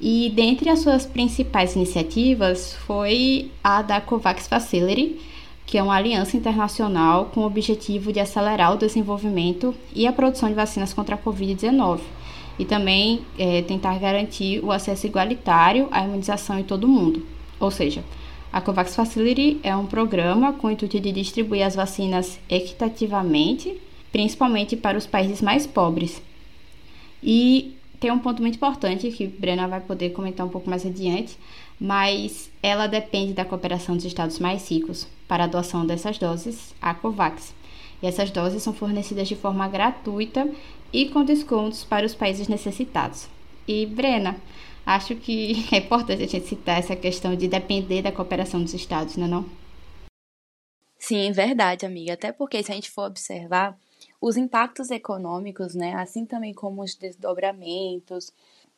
E 0.00 0.30
dentre 0.34 0.68
as 0.68 0.80
suas 0.80 1.06
principais 1.06 1.76
iniciativas 1.76 2.74
foi 2.86 3.50
a 3.64 3.80
da 3.80 4.00
COVAX 4.00 4.48
Facility, 4.48 5.18
que 5.64 5.78
é 5.78 5.82
uma 5.82 5.94
aliança 5.94 6.36
internacional 6.36 7.26
com 7.26 7.40
o 7.40 7.46
objetivo 7.46 8.12
de 8.12 8.20
acelerar 8.20 8.74
o 8.74 8.76
desenvolvimento 8.76 9.74
e 9.94 10.06
a 10.06 10.12
produção 10.12 10.48
de 10.48 10.54
vacinas 10.54 10.92
contra 10.92 11.14
a 11.14 11.18
Covid-19 11.18 12.00
e 12.58 12.64
também 12.64 13.22
é, 13.38 13.62
tentar 13.62 13.98
garantir 13.98 14.62
o 14.62 14.70
acesso 14.70 15.06
igualitário 15.06 15.88
à 15.90 16.04
imunização 16.04 16.58
em 16.58 16.64
todo 16.64 16.84
o 16.84 16.88
mundo. 16.88 17.24
Ou 17.58 17.70
seja, 17.70 18.04
a 18.52 18.60
COVAX 18.60 18.94
Facility 18.94 19.58
é 19.62 19.74
um 19.74 19.86
programa 19.86 20.52
com 20.52 20.66
o 20.66 20.70
intuito 20.70 21.00
de 21.00 21.12
distribuir 21.12 21.64
as 21.64 21.74
vacinas 21.74 22.38
equitativamente, 22.48 23.80
principalmente 24.12 24.76
para 24.76 24.98
os 24.98 25.06
países 25.06 25.40
mais 25.40 25.66
pobres. 25.66 26.22
E 27.22 27.76
tem 27.98 28.10
um 28.10 28.18
ponto 28.18 28.40
muito 28.40 28.54
importante 28.54 29.10
que 29.10 29.26
Brena 29.26 29.68
vai 29.68 29.80
poder 29.80 30.10
comentar 30.10 30.46
um 30.46 30.50
pouco 30.50 30.70
mais 30.70 30.86
adiante, 30.86 31.36
mas 31.78 32.50
ela 32.62 32.86
depende 32.86 33.34
da 33.34 33.44
cooperação 33.44 33.94
dos 33.94 34.04
estados 34.04 34.38
mais 34.38 34.70
ricos 34.70 35.06
para 35.28 35.44
a 35.44 35.46
doação 35.46 35.86
dessas 35.86 36.18
doses 36.18 36.74
à 36.80 36.94
COVAX. 36.94 37.54
E 38.02 38.06
essas 38.06 38.30
doses 38.30 38.62
são 38.62 38.72
fornecidas 38.72 39.28
de 39.28 39.36
forma 39.36 39.68
gratuita 39.68 40.50
e 40.92 41.10
com 41.10 41.24
descontos 41.24 41.84
para 41.84 42.06
os 42.06 42.14
países 42.14 42.48
necessitados. 42.48 43.28
E, 43.68 43.84
Brena, 43.84 44.36
acho 44.84 45.14
que 45.14 45.66
é 45.72 45.76
importante 45.76 46.22
a 46.22 46.26
gente 46.26 46.46
citar 46.46 46.78
essa 46.78 46.96
questão 46.96 47.36
de 47.36 47.46
depender 47.46 48.02
da 48.02 48.10
cooperação 48.10 48.62
dos 48.62 48.74
estados, 48.74 49.16
não 49.16 49.26
é 49.26 49.28
não? 49.28 49.46
Sim, 50.98 51.32
verdade, 51.32 51.86
amiga. 51.86 52.14
Até 52.14 52.32
porque 52.32 52.62
se 52.62 52.72
a 52.72 52.74
gente 52.74 52.90
for 52.90 53.06
observar 53.06 53.76
os 54.20 54.36
impactos 54.36 54.90
econômicos, 54.90 55.74
né, 55.74 55.94
assim 55.94 56.26
também 56.26 56.52
como 56.52 56.82
os 56.82 56.94
desdobramentos, 56.94 58.32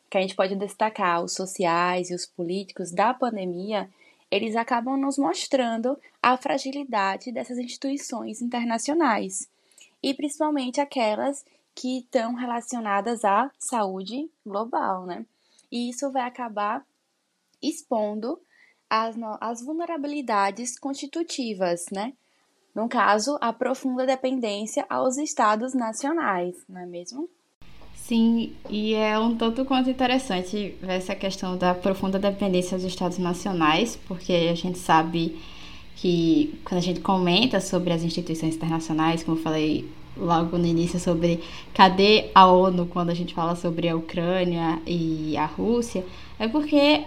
que 0.09 0.17
a 0.17 0.21
gente 0.21 0.35
pode 0.35 0.55
destacar 0.55 1.23
os 1.23 1.33
sociais 1.33 2.09
e 2.09 2.15
os 2.15 2.25
políticos 2.25 2.91
da 2.91 3.13
pandemia, 3.13 3.89
eles 4.29 4.55
acabam 4.55 4.97
nos 4.97 5.17
mostrando 5.17 5.97
a 6.21 6.37
fragilidade 6.37 7.31
dessas 7.31 7.57
instituições 7.57 8.41
internacionais 8.41 9.49
e 10.01 10.13
principalmente 10.13 10.79
aquelas 10.79 11.45
que 11.75 11.99
estão 11.99 12.33
relacionadas 12.35 13.25
à 13.25 13.51
saúde 13.57 14.29
global, 14.45 15.05
né? 15.05 15.25
E 15.71 15.89
isso 15.89 16.11
vai 16.11 16.23
acabar 16.23 16.85
expondo 17.61 18.39
as, 18.89 19.15
as 19.39 19.61
vulnerabilidades 19.61 20.77
constitutivas, 20.77 21.85
né? 21.91 22.13
No 22.75 22.89
caso, 22.89 23.37
a 23.39 23.53
profunda 23.53 24.05
dependência 24.05 24.85
aos 24.89 25.17
estados 25.17 25.73
nacionais, 25.73 26.55
não 26.67 26.81
é 26.81 26.85
mesmo? 26.85 27.29
Sim, 27.93 28.53
e 28.69 28.93
é 28.95 29.17
um 29.17 29.37
tanto 29.37 29.63
quanto 29.63 29.89
interessante 29.89 30.75
ver 30.81 30.93
essa 30.93 31.15
questão 31.15 31.55
da 31.55 31.73
profunda 31.73 32.19
dependência 32.19 32.77
dos 32.77 32.85
estados 32.85 33.17
nacionais, 33.17 33.97
porque 34.07 34.33
a 34.33 34.55
gente 34.55 34.77
sabe 34.77 35.39
que 35.95 36.59
quando 36.65 36.79
a 36.79 36.83
gente 36.83 36.99
comenta 36.99 37.61
sobre 37.61 37.93
as 37.93 38.03
instituições 38.03 38.55
internacionais, 38.55 39.23
como 39.23 39.37
eu 39.37 39.41
falei 39.41 39.89
logo 40.17 40.57
no 40.57 40.65
início 40.65 40.99
sobre 40.99 41.41
cadê 41.73 42.29
a 42.35 42.45
ONU 42.47 42.87
quando 42.87 43.09
a 43.09 43.13
gente 43.13 43.33
fala 43.33 43.55
sobre 43.55 43.87
a 43.87 43.95
Ucrânia 43.95 44.81
e 44.85 45.37
a 45.37 45.45
Rússia, 45.45 46.05
é 46.37 46.47
porque 46.47 47.05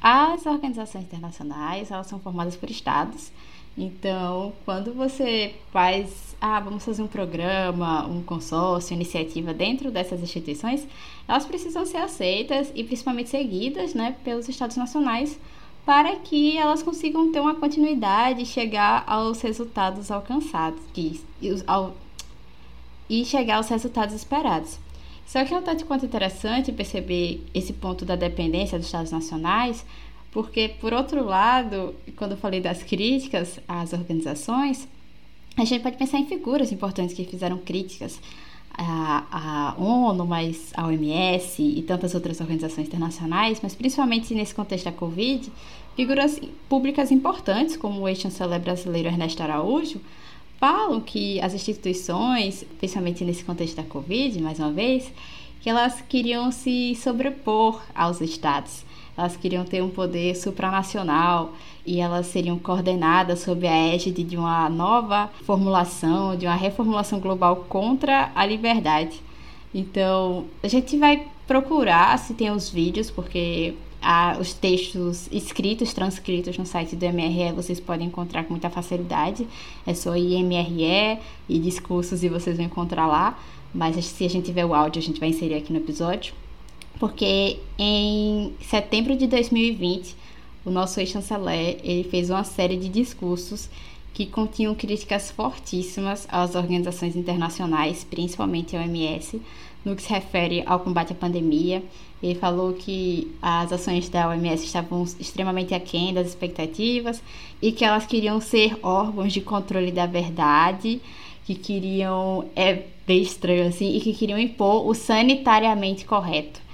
as 0.00 0.46
organizações 0.46 1.04
internacionais, 1.04 1.90
elas 1.90 2.06
são 2.06 2.20
formadas 2.20 2.54
por 2.54 2.70
estados. 2.70 3.32
Então, 3.76 4.54
quando 4.64 4.94
você 4.94 5.54
faz, 5.70 6.34
ah, 6.40 6.60
vamos 6.60 6.82
fazer 6.82 7.02
um 7.02 7.06
programa, 7.06 8.06
um 8.06 8.22
consórcio, 8.22 8.94
iniciativa 8.94 9.52
dentro 9.52 9.90
dessas 9.90 10.22
instituições, 10.22 10.86
elas 11.28 11.44
precisam 11.44 11.84
ser 11.84 11.98
aceitas 11.98 12.72
e 12.74 12.82
principalmente 12.82 13.28
seguidas, 13.28 13.92
né, 13.92 14.16
pelos 14.24 14.48
estados 14.48 14.76
nacionais 14.76 15.38
para 15.86 16.16
que 16.16 16.58
elas 16.58 16.82
consigam 16.82 17.30
ter 17.30 17.38
uma 17.38 17.54
continuidade 17.54 18.42
e 18.42 18.46
chegar 18.46 19.04
aos 19.06 19.40
resultados 19.40 20.10
alcançados, 20.10 20.80
que, 20.92 21.22
ao, 21.64 21.94
e 23.08 23.24
chegar 23.24 23.58
aos 23.58 23.68
resultados 23.68 24.12
esperados. 24.12 24.80
Só 25.24 25.44
que 25.44 25.54
é 25.54 25.58
um 25.58 25.62
tanto 25.62 25.86
quanto 25.86 26.04
interessante 26.04 26.72
perceber 26.72 27.44
esse 27.54 27.72
ponto 27.72 28.04
da 28.04 28.16
dependência 28.16 28.78
dos 28.78 28.86
Estados 28.88 29.12
nacionais, 29.12 29.86
porque, 30.36 30.68
por 30.78 30.92
outro 30.92 31.24
lado, 31.24 31.94
quando 32.14 32.32
eu 32.32 32.36
falei 32.36 32.60
das 32.60 32.82
críticas 32.82 33.58
às 33.66 33.94
organizações, 33.94 34.86
a 35.56 35.64
gente 35.64 35.82
pode 35.82 35.96
pensar 35.96 36.18
em 36.18 36.26
figuras 36.26 36.70
importantes 36.70 37.16
que 37.16 37.24
fizeram 37.24 37.56
críticas 37.56 38.20
à, 38.70 39.74
ONU, 39.78 40.26
mas 40.26 40.72
à 40.76 40.86
OMS 40.88 41.62
e 41.62 41.80
tantas 41.80 42.14
outras 42.14 42.38
organizações 42.38 42.86
internacionais, 42.86 43.60
mas 43.62 43.74
principalmente 43.74 44.34
nesse 44.34 44.54
contexto 44.54 44.84
da 44.84 44.92
Covid, 44.92 45.50
figuras 45.96 46.38
públicas 46.68 47.10
importantes, 47.10 47.74
como 47.74 48.02
o 48.02 48.06
ex-chanceler 48.06 48.60
brasileiro 48.60 49.08
Ernesto 49.08 49.42
Araújo, 49.42 50.02
falam 50.60 51.00
que 51.00 51.40
as 51.40 51.54
instituições, 51.54 52.62
principalmente 52.78 53.24
nesse 53.24 53.42
contexto 53.42 53.76
da 53.76 53.84
Covid, 53.84 54.38
mais 54.42 54.58
uma 54.58 54.70
vez, 54.70 55.10
que 55.62 55.70
elas 55.70 56.02
queriam 56.06 56.52
se 56.52 56.94
sobrepor 56.94 57.80
aos 57.94 58.20
estados. 58.20 58.84
Elas 59.16 59.36
queriam 59.36 59.64
ter 59.64 59.82
um 59.82 59.88
poder 59.88 60.36
supranacional 60.36 61.52
e 61.86 62.00
elas 62.00 62.26
seriam 62.26 62.58
coordenadas 62.58 63.40
sob 63.40 63.66
a 63.66 63.94
égide 63.94 64.22
de 64.22 64.36
uma 64.36 64.68
nova 64.68 65.30
formulação, 65.44 66.36
de 66.36 66.46
uma 66.46 66.54
reformulação 66.54 67.18
global 67.18 67.64
contra 67.68 68.30
a 68.34 68.44
liberdade. 68.44 69.20
Então, 69.74 70.44
a 70.62 70.68
gente 70.68 70.96
vai 70.98 71.26
procurar 71.46 72.18
se 72.18 72.34
tem 72.34 72.50
os 72.50 72.68
vídeos, 72.68 73.10
porque 73.10 73.74
os 74.38 74.52
textos 74.52 75.28
escritos, 75.32 75.92
transcritos 75.92 76.56
no 76.56 76.64
site 76.64 76.94
do 76.94 77.06
MRE 77.06 77.52
vocês 77.54 77.80
podem 77.80 78.06
encontrar 78.06 78.44
com 78.44 78.52
muita 78.52 78.70
facilidade. 78.70 79.46
É 79.86 79.94
só 79.94 80.16
ir 80.16 80.42
MRE 80.44 81.18
e 81.48 81.58
discursos 81.58 82.22
e 82.22 82.28
vocês 82.28 82.56
vão 82.56 82.66
encontrar 82.66 83.06
lá. 83.06 83.38
Mas 83.74 84.04
se 84.04 84.24
a 84.24 84.30
gente 84.30 84.46
tiver 84.46 84.64
o 84.64 84.74
áudio, 84.74 85.00
a 85.00 85.02
gente 85.02 85.18
vai 85.18 85.30
inserir 85.30 85.54
aqui 85.54 85.72
no 85.72 85.78
episódio. 85.78 86.34
Porque 86.98 87.58
em 87.78 88.54
setembro 88.60 89.16
de 89.16 89.26
2020, 89.26 90.14
o 90.64 90.70
nosso 90.70 90.98
ex-chanceler 90.98 91.78
ele 91.84 92.04
fez 92.04 92.30
uma 92.30 92.44
série 92.44 92.76
de 92.76 92.88
discursos 92.88 93.68
que 94.12 94.24
continham 94.24 94.74
críticas 94.74 95.30
fortíssimas 95.30 96.26
às 96.30 96.54
organizações 96.54 97.14
internacionais, 97.14 98.02
principalmente 98.02 98.74
a 98.74 98.80
OMS, 98.80 99.40
no 99.84 99.94
que 99.94 100.02
se 100.02 100.08
refere 100.08 100.62
ao 100.64 100.80
combate 100.80 101.12
à 101.12 101.14
pandemia. 101.14 101.82
Ele 102.22 102.34
falou 102.34 102.72
que 102.72 103.30
as 103.42 103.70
ações 103.70 104.08
da 104.08 104.28
OMS 104.30 104.64
estavam 104.64 105.04
extremamente 105.20 105.74
aquém 105.74 106.14
das 106.14 106.28
expectativas 106.28 107.22
e 107.60 107.70
que 107.70 107.84
elas 107.84 108.06
queriam 108.06 108.40
ser 108.40 108.78
órgãos 108.82 109.34
de 109.34 109.42
controle 109.42 109.92
da 109.92 110.06
verdade, 110.06 111.00
que 111.44 111.54
queriam, 111.54 112.46
é 112.56 112.84
bem 113.06 113.20
estranho 113.20 113.68
assim, 113.68 113.94
e 113.96 114.00
que 114.00 114.14
queriam 114.14 114.38
impor 114.38 114.88
o 114.88 114.94
sanitariamente 114.94 116.06
correto. 116.06 116.65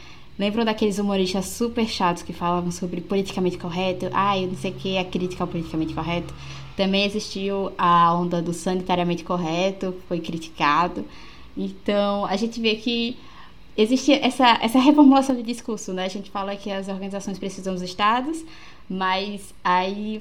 Lembram 0.42 0.64
daqueles 0.64 0.98
humoristas 0.98 1.44
super 1.44 1.86
chatos 1.86 2.24
que 2.24 2.32
falavam 2.32 2.72
sobre 2.72 3.00
politicamente 3.00 3.56
correto? 3.56 4.10
Ah, 4.12 4.36
eu 4.36 4.48
não 4.48 4.56
sei 4.56 4.72
o 4.72 4.74
que, 4.74 4.98
a 4.98 5.04
crítica 5.04 5.44
ao 5.44 5.46
politicamente 5.46 5.94
correto. 5.94 6.34
Também 6.76 7.04
existiu 7.04 7.70
a 7.78 8.12
onda 8.12 8.42
do 8.42 8.52
sanitariamente 8.52 9.22
correto, 9.22 9.94
foi 10.08 10.18
criticado. 10.18 11.04
Então, 11.56 12.24
a 12.24 12.34
gente 12.34 12.60
vê 12.60 12.74
que 12.74 13.16
existe 13.76 14.14
essa, 14.14 14.58
essa 14.60 14.80
reformulação 14.80 15.36
de 15.36 15.44
discurso, 15.44 15.92
né? 15.92 16.06
A 16.06 16.08
gente 16.08 16.28
fala 16.28 16.56
que 16.56 16.72
as 16.72 16.88
organizações 16.88 17.38
precisam 17.38 17.72
dos 17.74 17.82
estados, 17.82 18.44
mas 18.90 19.54
aí 19.62 20.20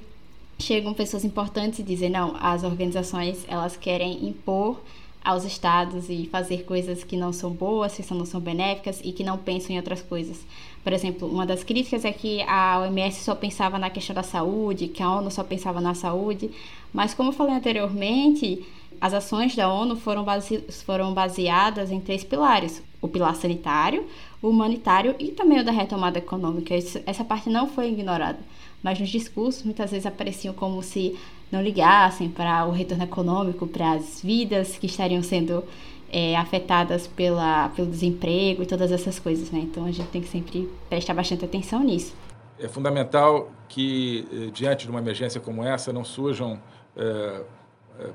chegam 0.60 0.94
pessoas 0.94 1.26
importantes 1.26 1.80
e 1.80 1.84
dizem, 1.84 2.12
não, 2.12 2.36
as 2.40 2.64
organizações, 2.64 3.44
elas 3.48 3.76
querem 3.76 4.24
impor 4.28 4.80
aos 5.24 5.46
estados 5.46 6.10
e 6.10 6.28
fazer 6.32 6.64
coisas 6.64 7.04
que 7.04 7.16
não 7.16 7.32
são 7.32 7.52
boas, 7.52 7.96
que 7.96 8.14
não 8.14 8.26
são 8.26 8.42
benéficas 8.42 9.00
e 9.04 9.12
que 9.12 9.24
não 9.24 9.38
pensam 9.38 9.72
em 9.72 9.78
outras 9.78 10.02
coisas. 10.02 10.44
Por 10.84 10.92
exemplo, 10.92 11.28
uma 11.28 11.46
das 11.46 11.64
críticas 11.64 12.04
é 12.04 12.12
que 12.12 12.42
a 12.44 12.80
OMS 12.80 13.24
só 13.24 13.36
pensava 13.36 13.78
na 13.78 13.90
questão 13.90 14.16
da 14.16 14.24
saúde, 14.24 14.88
que 14.88 15.04
a 15.04 15.12
ONU 15.12 15.30
só 15.30 15.44
pensava 15.44 15.80
na 15.80 15.94
saúde, 15.94 16.50
mas 16.92 17.14
como 17.14 17.30
eu 17.30 17.34
falei 17.34 17.54
anteriormente, 17.54 18.66
as 19.00 19.14
ações 19.14 19.56
da 19.56 19.72
ONU 19.72 19.96
foram, 19.96 20.24
base 20.24 20.64
foram 20.86 21.14
baseadas 21.14 21.92
em 21.92 22.00
três 22.00 22.24
pilares: 22.24 22.82
o 23.00 23.08
pilar 23.08 23.36
sanitário, 23.36 24.06
o 24.42 24.50
humanitário 24.50 25.16
e 25.20 25.30
também 25.30 25.60
o 25.60 25.64
da 25.64 25.72
retomada 25.72 26.18
econômica. 26.18 26.74
essa 27.06 27.24
parte 27.24 27.50
não 27.50 27.68
foi 27.68 27.90
ignorada, 27.90 28.40
mas 28.82 29.00
nos 29.00 29.10
discursos 29.10 29.64
muitas 29.64 29.92
vezes 29.92 30.06
apareciam 30.06 30.54
como 30.54 30.82
se 30.82 31.16
não 31.52 31.62
ligassem 31.62 32.30
para 32.30 32.66
o 32.66 32.72
retorno 32.72 33.04
econômico, 33.04 33.68
para 33.68 33.94
as 33.94 34.22
vidas 34.22 34.78
que 34.78 34.86
estariam 34.86 35.22
sendo 35.22 35.64
é, 36.12 36.36
afetadas 36.36 37.08
pela, 37.08 37.70
pelo 37.70 37.88
desemprego 37.90 38.64
e 38.64 38.66
todas 38.66 38.92
essas 38.92 39.20
coisas, 39.20 39.52
né? 39.52 39.60
Então 39.60 39.86
a 39.86 39.92
gente 39.92 40.08
tem 40.10 40.22
que 40.22 40.28
sempre 40.28 40.70
prestar 40.90 41.14
bastante 41.14 41.46
atenção 41.46 41.84
nisso. 41.84 42.14
É 42.60 42.68
fundamental 42.68 43.50
que, 43.68 44.28
eh, 44.32 44.52
diante 44.54 44.86
de 44.86 44.92
uma 44.92 45.00
emergência 45.00 45.42
como 45.42 45.64
essa, 45.64 45.92
não 45.92 46.04
surjam 46.04 46.60
é, 46.96 47.42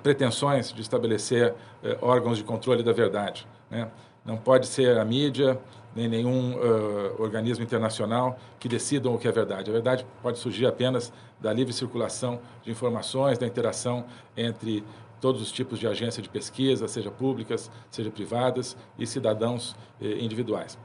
pretensões 0.02 0.72
de 0.72 0.80
estabelecer 0.80 1.54
é, 1.82 1.98
órgãos 2.00 2.38
de 2.38 2.44
controle 2.44 2.82
da 2.82 2.92
verdade. 2.92 3.46
Né? 3.70 3.88
Não 4.24 4.36
pode 4.36 4.66
ser 4.66 4.98
a 4.98 5.04
mídia, 5.04 5.58
nem 5.96 6.08
nenhum 6.08 6.54
uh, 6.54 7.20
organismo 7.20 7.64
internacional 7.64 8.38
que 8.60 8.68
decidam 8.68 9.14
o 9.14 9.18
que 9.18 9.26
é 9.26 9.32
verdade. 9.32 9.70
A 9.70 9.72
verdade 9.72 10.06
pode 10.22 10.38
surgir 10.38 10.66
apenas 10.66 11.10
da 11.40 11.50
livre 11.52 11.72
circulação 11.72 12.38
de 12.62 12.70
informações, 12.70 13.38
da 13.38 13.46
interação 13.46 14.04
entre 14.36 14.84
todos 15.20 15.40
os 15.40 15.50
tipos 15.50 15.78
de 15.78 15.86
agências 15.86 16.22
de 16.22 16.28
pesquisa, 16.28 16.86
seja 16.86 17.10
públicas, 17.10 17.70
seja 17.90 18.10
privadas, 18.10 18.76
e 18.98 19.06
cidadãos 19.06 19.74
eh, 20.00 20.18
individuais. 20.20 20.78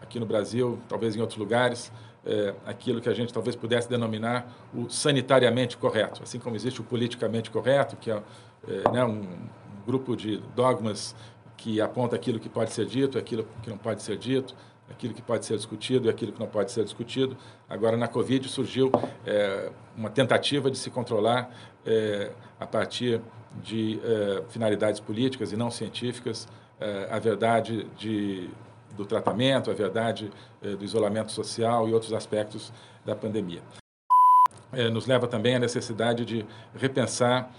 Aqui 0.00 0.20
no 0.20 0.26
Brasil, 0.26 0.78
talvez 0.88 1.16
em 1.16 1.20
outros 1.20 1.38
lugares, 1.38 1.92
eh, 2.24 2.54
aquilo 2.64 3.00
que 3.00 3.08
a 3.08 3.14
gente 3.14 3.32
talvez 3.32 3.56
pudesse 3.56 3.88
denominar 3.88 4.50
o 4.72 4.88
sanitariamente 4.88 5.76
correto, 5.76 6.22
assim 6.22 6.38
como 6.38 6.54
existe 6.54 6.80
o 6.80 6.84
politicamente 6.84 7.50
correto, 7.50 7.96
que 7.96 8.10
é 8.10 8.22
eh, 8.68 8.90
né, 8.92 9.04
um 9.04 9.26
grupo 9.84 10.14
de 10.14 10.36
dogmas 10.54 11.16
que 11.58 11.80
aponta 11.80 12.16
aquilo 12.16 12.38
que 12.38 12.48
pode 12.48 12.72
ser 12.72 12.86
dito, 12.86 13.18
aquilo 13.18 13.46
que 13.62 13.68
não 13.68 13.76
pode 13.76 14.02
ser 14.02 14.16
dito, 14.16 14.54
aquilo 14.88 15.12
que 15.12 15.20
pode 15.20 15.44
ser 15.44 15.56
discutido 15.56 16.06
e 16.06 16.10
aquilo 16.10 16.32
que 16.32 16.40
não 16.40 16.46
pode 16.46 16.70
ser 16.70 16.84
discutido. 16.84 17.36
Agora, 17.68 17.96
na 17.96 18.08
Covid, 18.08 18.48
surgiu 18.48 18.90
é, 19.26 19.70
uma 19.96 20.08
tentativa 20.08 20.70
de 20.70 20.78
se 20.78 20.88
controlar 20.88 21.50
é, 21.84 22.30
a 22.58 22.66
partir 22.66 23.20
de 23.62 24.00
é, 24.02 24.42
finalidades 24.48 25.00
políticas 25.00 25.52
e 25.52 25.56
não 25.56 25.70
científicas 25.70 26.48
a 27.10 27.18
verdade 27.18 27.88
de, 27.98 28.48
do 28.96 29.04
tratamento, 29.04 29.68
a 29.68 29.74
verdade 29.74 30.30
do 30.62 30.84
isolamento 30.84 31.32
social 31.32 31.88
e 31.88 31.92
outros 31.92 32.12
aspectos 32.12 32.72
da 33.04 33.16
pandemia. 33.16 33.60
nos 34.92 35.04
leva 35.04 35.26
também 35.26 35.56
à 35.56 35.58
necessidade 35.58 36.24
de 36.24 36.46
repensar 36.76 37.50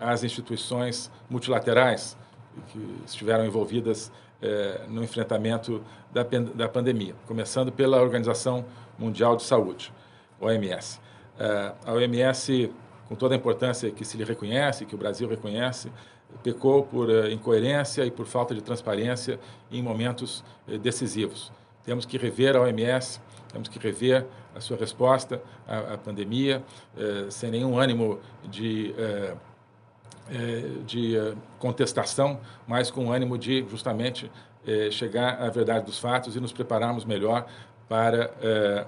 as 0.00 0.24
instituições 0.24 1.08
multilaterais 1.30 2.16
que 2.68 3.02
estiveram 3.06 3.44
envolvidas 3.44 4.12
é, 4.40 4.82
no 4.88 5.02
enfrentamento 5.02 5.82
da, 6.12 6.22
da 6.54 6.68
pandemia, 6.68 7.14
começando 7.26 7.70
pela 7.70 8.00
Organização 8.00 8.64
Mundial 8.98 9.36
de 9.36 9.42
Saúde, 9.42 9.92
OMS. 10.40 11.00
É, 11.38 11.72
a 11.86 11.92
OMS, 11.92 12.72
com 13.08 13.14
toda 13.14 13.34
a 13.34 13.38
importância 13.38 13.90
que 13.90 14.04
se 14.04 14.16
lhe 14.16 14.24
reconhece, 14.24 14.84
que 14.84 14.94
o 14.94 14.98
Brasil 14.98 15.28
reconhece, 15.28 15.90
pecou 16.42 16.82
por 16.82 17.10
é, 17.10 17.32
incoerência 17.32 18.04
e 18.04 18.10
por 18.10 18.26
falta 18.26 18.54
de 18.54 18.62
transparência 18.62 19.38
em 19.70 19.82
momentos 19.82 20.44
é, 20.68 20.76
decisivos. 20.78 21.52
Temos 21.84 22.06
que 22.06 22.16
rever 22.16 22.56
a 22.56 22.60
OMS, 22.60 23.20
temos 23.52 23.68
que 23.68 23.78
rever 23.78 24.26
a 24.54 24.60
sua 24.60 24.76
resposta 24.76 25.42
à, 25.66 25.94
à 25.94 25.98
pandemia, 25.98 26.62
é, 26.96 27.30
sem 27.30 27.50
nenhum 27.50 27.78
ânimo 27.78 28.18
de 28.44 28.94
é, 28.96 29.34
de 30.86 31.16
é, 31.16 31.34
contestação, 31.58 32.40
mas 32.66 32.90
com 32.90 33.12
ânimo 33.12 33.36
de 33.36 33.64
justamente 33.68 34.30
é, 34.66 34.90
chegar 34.90 35.40
à 35.40 35.50
verdade 35.50 35.84
dos 35.84 35.98
fatos 35.98 36.36
e 36.36 36.40
nos 36.40 36.52
prepararmos 36.52 37.04
melhor 37.04 37.46
para 37.88 38.86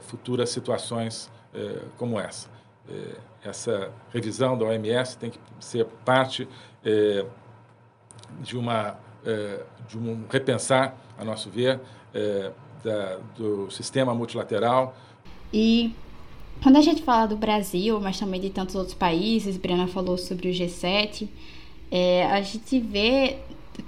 futuras 0.00 0.48
situações 0.48 1.30
como 1.98 2.18
essa. 2.18 2.48
essa 3.44 3.92
revisão 4.10 4.56
da 4.58 4.64
OMS 4.64 5.18
tem 5.18 5.30
que 5.30 5.38
ser 5.60 5.84
parte 6.04 6.48
de 8.40 8.56
uma 8.56 8.96
de 9.86 9.98
um 9.98 10.24
repensar, 10.30 10.96
a 11.16 11.24
nosso 11.24 11.50
ver, 11.50 11.78
da, 12.82 13.18
do 13.36 13.70
sistema 13.70 14.14
multilateral. 14.14 14.96
E 15.52 15.94
quando 16.62 16.76
a 16.76 16.80
gente 16.80 17.02
fala 17.02 17.26
do 17.26 17.36
Brasil, 17.36 18.00
mas 18.00 18.18
também 18.18 18.40
de 18.40 18.50
tantos 18.50 18.74
outros 18.74 18.94
países, 18.94 19.56
Briana 19.56 19.86
falou 19.86 20.18
sobre 20.18 20.48
o 20.48 20.52
G7, 20.52 21.28
é, 21.90 22.26
a 22.26 22.40
gente 22.42 22.78
vê 22.78 23.38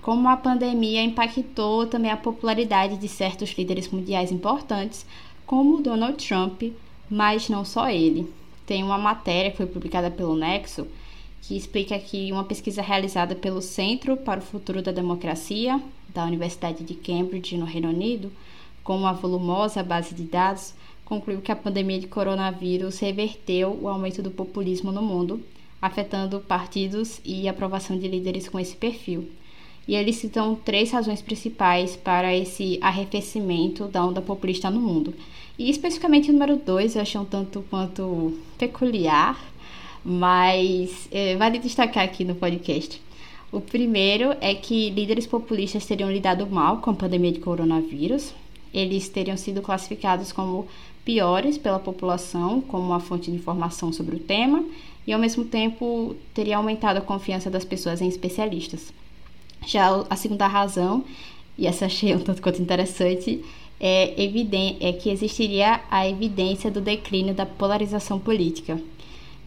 como 0.01 0.29
a 0.29 0.37
pandemia 0.37 1.03
impactou 1.03 1.87
também 1.87 2.11
a 2.11 2.17
popularidade 2.17 2.97
de 2.97 3.09
certos 3.09 3.51
líderes 3.51 3.89
mundiais 3.89 4.33
importantes, 4.33 5.05
como 5.45 5.83
Donald 5.83 6.17
Trump, 6.27 6.63
mas 7.11 7.49
não 7.49 7.65
só 7.65 7.91
ele. 7.91 8.33
Tem 8.67 8.83
uma 8.83 8.97
matéria 8.97 9.51
que 9.51 9.59
foi 9.59 9.67
publicada 9.67 10.11
pelo 10.11 10.35
Nexo 10.35 10.87
que 11.43 11.57
explica 11.57 11.99
que 11.99 12.31
uma 12.33 12.45
pesquisa 12.45 12.81
realizada 12.81 13.35
pelo 13.35 13.61
Centro 13.61 14.17
para 14.17 14.39
o 14.39 14.43
Futuro 14.43 14.81
da 14.81 14.93
Democracia, 14.93 15.83
da 16.09 16.25
Universidade 16.25 16.85
de 16.85 16.95
Cambridge, 16.95 17.59
no 17.59 17.65
Reino 17.65 17.89
Unido, 17.89 18.33
com 18.85 18.97
uma 18.97 19.13
volumosa 19.13 19.83
base 19.83 20.15
de 20.15 20.23
dados, 20.23 20.73
concluiu 21.13 21.43
que 21.43 21.53
a 21.53 21.57
pandemia 21.57 22.01
de 22.01 22.07
coronavírus 22.07 22.99
reverteu 22.99 23.79
o 23.83 23.87
aumento 23.87 24.23
do 24.23 24.31
populismo 24.31 24.91
no 24.91 25.03
mundo, 25.03 25.43
afetando 25.81 26.41
partidos 26.41 27.21
e 27.23 27.47
aprovação 27.47 27.99
de 27.99 28.09
líderes 28.09 28.49
com 28.49 28.59
esse 28.59 28.75
perfil. 28.75 29.29
E 29.87 29.95
eles 29.95 30.17
citam 30.17 30.55
três 30.55 30.91
razões 30.91 31.21
principais 31.21 31.97
para 31.97 32.35
esse 32.35 32.79
arrefecimento 32.81 33.89
da 33.89 34.03
onda 34.03 34.23
populista 34.23 34.71
no 34.71 34.81
mundo. 34.81 35.13
E 35.59 35.69
especificamente 35.69 36.31
o 36.31 36.33
número 36.33 36.57
dois 36.57 36.97
eu 36.97 37.03
achei 37.03 37.21
um 37.21 37.27
tanto 37.27 37.63
quanto 37.69 38.39
peculiar, 38.57 39.39
mas 40.03 41.09
é, 41.11 41.37
vale 41.37 41.59
destacar 41.59 42.05
aqui 42.05 42.25
no 42.25 42.37
podcast. 42.37 43.03
O 43.51 43.61
primeiro 43.61 44.35
é 44.41 44.55
que 44.55 44.89
líderes 44.89 45.27
populistas 45.27 45.85
teriam 45.85 46.11
lidado 46.11 46.47
mal 46.47 46.79
com 46.79 46.89
a 46.89 46.95
pandemia 46.95 47.33
de 47.33 47.41
coronavírus. 47.41 48.33
Eles 48.73 49.11
teriam 49.11 49.37
sido 49.37 49.61
classificados 49.61 50.33
como 50.33 50.67
piores 51.05 51.59
pela 51.59 51.79
população 51.79 52.61
como 52.61 52.87
uma 52.87 53.01
fonte 53.01 53.31
de 53.31 53.37
informação 53.37 53.93
sobre 53.93 54.17
o 54.17 54.21
tema 54.21 54.65
e, 55.07 55.13
ao 55.13 55.21
mesmo 55.21 55.45
tempo, 55.45 56.17
teria 56.33 56.57
aumentado 56.57 56.99
a 56.99 57.03
confiança 57.03 57.51
das 57.51 57.65
pessoas 57.65 58.01
em 58.01 58.09
especialistas. 58.09 58.93
Já 59.67 60.05
a 60.09 60.17
segunda 60.17 60.47
razão, 60.47 61.05
e 61.57 61.67
essa 61.67 61.87
achei 61.87 62.15
um 62.15 62.21
tanto 62.21 62.43
quanto 62.43 62.63
interessante, 62.63 63.45
é, 63.81 64.15
é 64.17 64.93
que 64.93 65.11
existiria 65.11 65.81
a 65.91 66.09
evidência 66.09 66.71
do 66.71 66.81
declínio 66.81 67.35
da 67.35 67.45
polarização 67.45 68.19
política. 68.19 68.81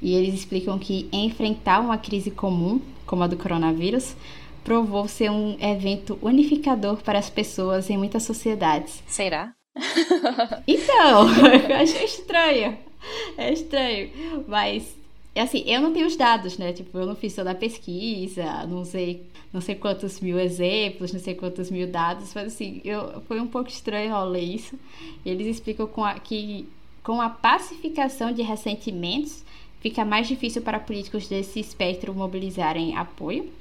E 0.02 0.14
eles 0.14 0.34
explicam 0.34 0.78
que 0.78 1.08
enfrentar 1.12 1.80
uma 1.80 1.98
crise 1.98 2.30
comum, 2.30 2.82
como 3.06 3.24
a 3.24 3.28
do 3.28 3.38
coronavírus, 3.38 4.16
provou 4.64 5.08
ser 5.08 5.32
um 5.32 5.56
evento 5.60 6.20
unificador 6.22 6.98
para 6.98 7.20
as 7.20 7.30
pessoas 7.30 7.90
em 7.90 7.98
muitas 7.98 8.24
sociedades. 8.24 9.02
Será? 9.08 9.54
Então, 10.68 11.28
eu 11.30 11.76
acho 11.78 12.04
estranho. 12.04 12.78
É 13.38 13.52
estranho. 13.52 14.10
Mas, 14.48 14.96
assim, 15.36 15.64
eu 15.66 15.82
não 15.82 15.94
tenho 15.94 16.08
os 16.08 16.16
dados, 16.16 16.58
né? 16.58 16.74
Tipo, 16.74 16.98
eu 16.98 17.06
não 17.06 17.16
fiz 17.16 17.36
toda 17.36 17.52
a 17.52 17.56
pesquisa, 17.56 18.66
não 18.68 18.86
sei, 18.86 19.24
não 19.52 19.62
sei 19.62 19.76
quantos 19.76 20.20
mil 20.20 20.40
exemplos, 20.40 21.12
não 21.12 21.20
sei 21.20 21.36
quantos 21.36 21.70
mil 21.70 21.88
dados, 21.88 22.34
mas 22.34 22.48
assim, 22.48 22.82
eu, 22.84 23.22
foi 23.28 23.40
um 23.40 23.48
pouco 23.48 23.70
estranho 23.70 24.16
ao 24.16 24.28
ler 24.28 24.44
isso. 24.44 24.80
Eles 25.26 25.48
explicam 25.48 25.88
com 25.88 26.04
a, 26.04 26.16
que 26.16 26.68
com 27.04 27.22
a 27.22 27.30
pacificação 27.30 28.32
de 28.32 28.42
ressentimentos, 28.42 29.44
fica 29.80 30.04
mais 30.04 30.28
difícil 30.28 30.64
para 30.64 30.80
políticos 30.80 31.28
desse 31.28 31.60
espectro 31.60 32.16
mobilizarem 32.16 32.98
apoio 32.98 33.52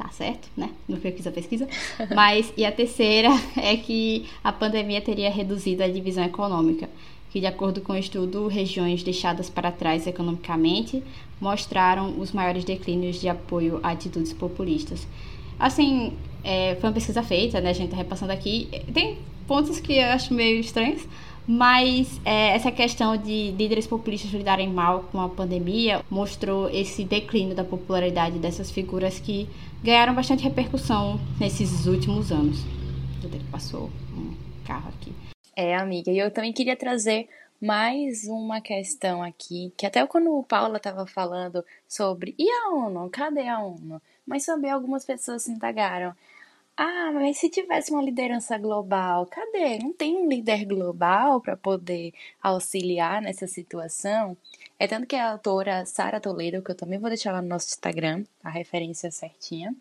tá 0.00 0.08
certo, 0.10 0.48
né? 0.56 0.70
Não 0.88 0.98
foi 0.98 1.12
que 1.12 1.28
a 1.28 1.30
pesquisa. 1.30 1.68
Mas, 2.14 2.52
e 2.56 2.64
a 2.64 2.72
terceira 2.72 3.28
é 3.56 3.76
que 3.76 4.26
a 4.42 4.50
pandemia 4.50 5.00
teria 5.00 5.30
reduzido 5.30 5.82
a 5.82 5.88
divisão 5.88 6.24
econômica, 6.24 6.88
que, 7.30 7.38
de 7.38 7.46
acordo 7.46 7.82
com 7.82 7.92
o 7.92 7.96
estudo, 7.96 8.48
regiões 8.48 9.02
deixadas 9.02 9.50
para 9.50 9.70
trás 9.70 10.06
economicamente 10.06 11.02
mostraram 11.40 12.18
os 12.18 12.32
maiores 12.32 12.64
declínios 12.64 13.20
de 13.20 13.28
apoio 13.28 13.78
a 13.82 13.90
atitudes 13.90 14.32
populistas. 14.32 15.06
Assim, 15.58 16.14
é, 16.42 16.76
foi 16.80 16.88
uma 16.88 16.94
pesquisa 16.94 17.22
feita, 17.22 17.60
né? 17.60 17.70
A 17.70 17.74
gente 17.74 17.90
tá 17.90 17.96
repassando 17.96 18.32
aqui. 18.32 18.68
Tem 18.92 19.18
pontos 19.46 19.80
que 19.80 19.98
eu 19.98 20.06
acho 20.06 20.32
meio 20.32 20.60
estranhos, 20.60 21.06
mas 21.50 22.20
é, 22.24 22.54
essa 22.54 22.70
questão 22.70 23.16
de 23.16 23.50
líderes 23.50 23.84
populistas 23.84 24.30
lidarem 24.30 24.70
mal 24.70 25.08
com 25.10 25.20
a 25.20 25.28
pandemia 25.28 26.00
mostrou 26.08 26.70
esse 26.70 27.02
declínio 27.02 27.56
da 27.56 27.64
popularidade 27.64 28.38
dessas 28.38 28.70
figuras 28.70 29.18
que 29.18 29.48
ganharam 29.82 30.14
bastante 30.14 30.44
repercussão 30.44 31.18
nesses 31.40 31.86
últimos 31.86 32.30
anos. 32.30 32.58
Passou 33.50 33.90
um 34.16 34.32
carro 34.64 34.90
aqui. 34.90 35.12
É, 35.56 35.74
amiga, 35.74 36.12
e 36.12 36.20
eu 36.20 36.30
também 36.30 36.52
queria 36.52 36.76
trazer 36.76 37.28
mais 37.60 38.28
uma 38.28 38.60
questão 38.60 39.20
aqui, 39.20 39.72
que 39.76 39.84
até 39.84 40.06
quando 40.06 40.32
o 40.32 40.44
Paula 40.44 40.76
estava 40.76 41.04
falando 41.04 41.64
sobre 41.88 42.32
e 42.38 42.48
a 42.48 42.70
ONU, 42.70 43.10
cadê 43.10 43.48
a 43.48 43.58
ONU? 43.58 44.00
Mas 44.24 44.46
também 44.46 44.70
algumas 44.70 45.04
pessoas 45.04 45.42
se 45.42 45.50
indagaram. 45.50 46.14
Ah, 46.82 47.10
mas 47.12 47.36
se 47.36 47.50
tivesse 47.50 47.92
uma 47.92 48.02
liderança 48.02 48.56
global, 48.56 49.26
cadê? 49.26 49.78
Não 49.78 49.92
tem 49.92 50.16
um 50.16 50.26
líder 50.26 50.64
global 50.64 51.38
para 51.38 51.54
poder 51.54 52.14
auxiliar 52.42 53.20
nessa 53.20 53.46
situação? 53.46 54.34
É 54.78 54.88
tanto 54.88 55.06
que 55.06 55.14
a 55.14 55.30
autora 55.30 55.84
Sara 55.84 56.18
Toledo, 56.18 56.62
que 56.62 56.70
eu 56.70 56.74
também 56.74 56.98
vou 56.98 57.10
deixar 57.10 57.32
lá 57.32 57.42
no 57.42 57.48
nosso 57.48 57.66
Instagram, 57.66 58.24
a 58.42 58.48
referência 58.48 59.10
certinha, 59.10 59.76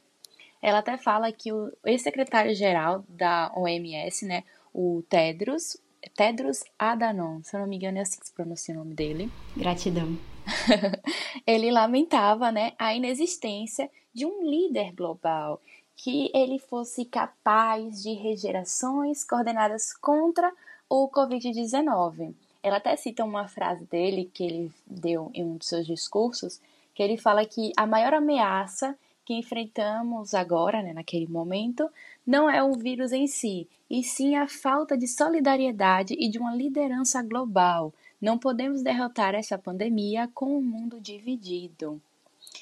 ela 0.62 0.80
até 0.80 0.98
fala 0.98 1.32
que 1.32 1.54
o 1.54 1.72
ex-secretário-geral 1.86 3.06
da 3.08 3.50
OMS, 3.56 4.26
né, 4.26 4.44
o 4.74 5.02
Tedros, 5.08 5.78
Tedros 6.18 6.66
Adhanom, 6.78 7.42
se 7.44 7.56
eu 7.56 7.62
não 7.62 7.68
me 7.68 7.78
engano 7.78 7.98
é 7.98 8.02
assim 8.02 8.20
que 8.20 8.28
se 8.28 8.34
pronuncia 8.34 8.76
o 8.76 8.78
nome 8.78 8.94
dele. 8.94 9.32
Gratidão. 9.56 10.18
ele 11.48 11.72
lamentava, 11.72 12.52
né, 12.52 12.74
a 12.78 12.94
inexistência 12.94 13.90
de 14.14 14.26
um 14.26 14.44
líder 14.44 14.92
global 14.92 15.62
que 16.02 16.32
ele 16.34 16.58
fosse 16.60 17.04
capaz 17.04 18.02
de 18.02 18.14
regenerações 18.14 19.26
coordenadas 19.26 19.92
contra 19.92 20.50
o 20.90 21.10
Covid-19. 21.10 22.34
Ela 22.64 22.78
até 22.78 22.96
cita 22.96 23.26
uma 23.26 23.50
frase 23.50 23.84
dele 23.84 24.32
que 24.34 24.46
ele 24.46 24.72
deu 24.88 25.30
em 25.34 25.44
um 25.44 25.58
de 25.58 25.66
seus 25.66 25.86
discursos, 25.86 26.62
que 26.96 27.04
ele 27.04 27.18
fala 27.18 27.46
que 27.46 27.74
a 27.76 27.86
maior 27.86 28.14
ameaça 28.14 28.98
que 29.26 29.34
enfrentamos 29.34 30.34
agora, 30.34 30.82
né, 30.82 30.94
naquele 30.94 31.28
momento, 31.28 31.90
não 32.26 32.50
é 32.50 32.64
o 32.64 32.74
vírus 32.76 33.12
em 33.12 33.28
si, 33.28 33.68
e 33.90 34.02
sim 34.02 34.38
a 34.38 34.48
falta 34.48 34.98
de 34.98 35.06
solidariedade 35.06 36.16
e 36.18 36.30
de 36.30 36.40
uma 36.40 36.56
liderança 36.56 37.22
global. 37.22 37.94
Não 38.22 38.38
podemos 38.38 38.82
derrotar 38.82 39.36
essa 39.36 39.58
pandemia 39.58 40.30
com 40.34 40.58
o 40.58 40.62
mundo 40.62 40.98
dividido. 41.02 42.02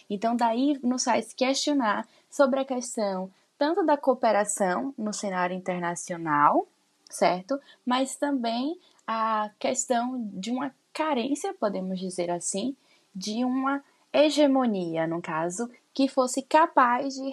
Então, 0.10 0.36
daí 0.36 0.80
nos 0.82 1.04
faz 1.04 1.34
questionar 1.34 2.08
sobre 2.30 2.60
a 2.60 2.66
questão 2.66 3.32
tanto 3.58 3.84
da 3.84 3.98
cooperação 3.98 4.94
no 4.98 5.12
cenário 5.12 5.56
internacional, 5.56 6.68
certo? 7.10 7.60
Mas 7.86 8.16
também 8.16 8.80
a 9.06 9.50
questão 9.58 10.30
de 10.34 10.52
uma 10.52 10.74
carência, 10.94 11.54
podemos 11.54 12.00
dizer 12.00 12.30
assim, 12.30 12.76
de 13.16 13.44
uma 13.44 13.84
hegemonia, 14.14 15.08
no 15.08 15.22
caso, 15.22 15.70
que 15.94 16.08
fosse 16.08 16.42
capaz 16.42 17.16
de 17.16 17.30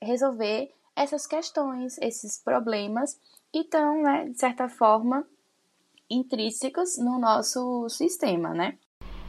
resolver 0.00 0.72
essas 0.96 1.26
questões, 1.26 1.96
esses 1.98 2.38
problemas 2.38 3.18
que 3.52 3.60
estão, 3.60 4.02
né, 4.02 4.28
de 4.28 4.38
certa 4.38 4.68
forma, 4.68 5.26
intrínsecos 6.08 6.98
no 6.98 7.18
nosso 7.18 7.88
sistema, 7.88 8.52
né? 8.52 8.76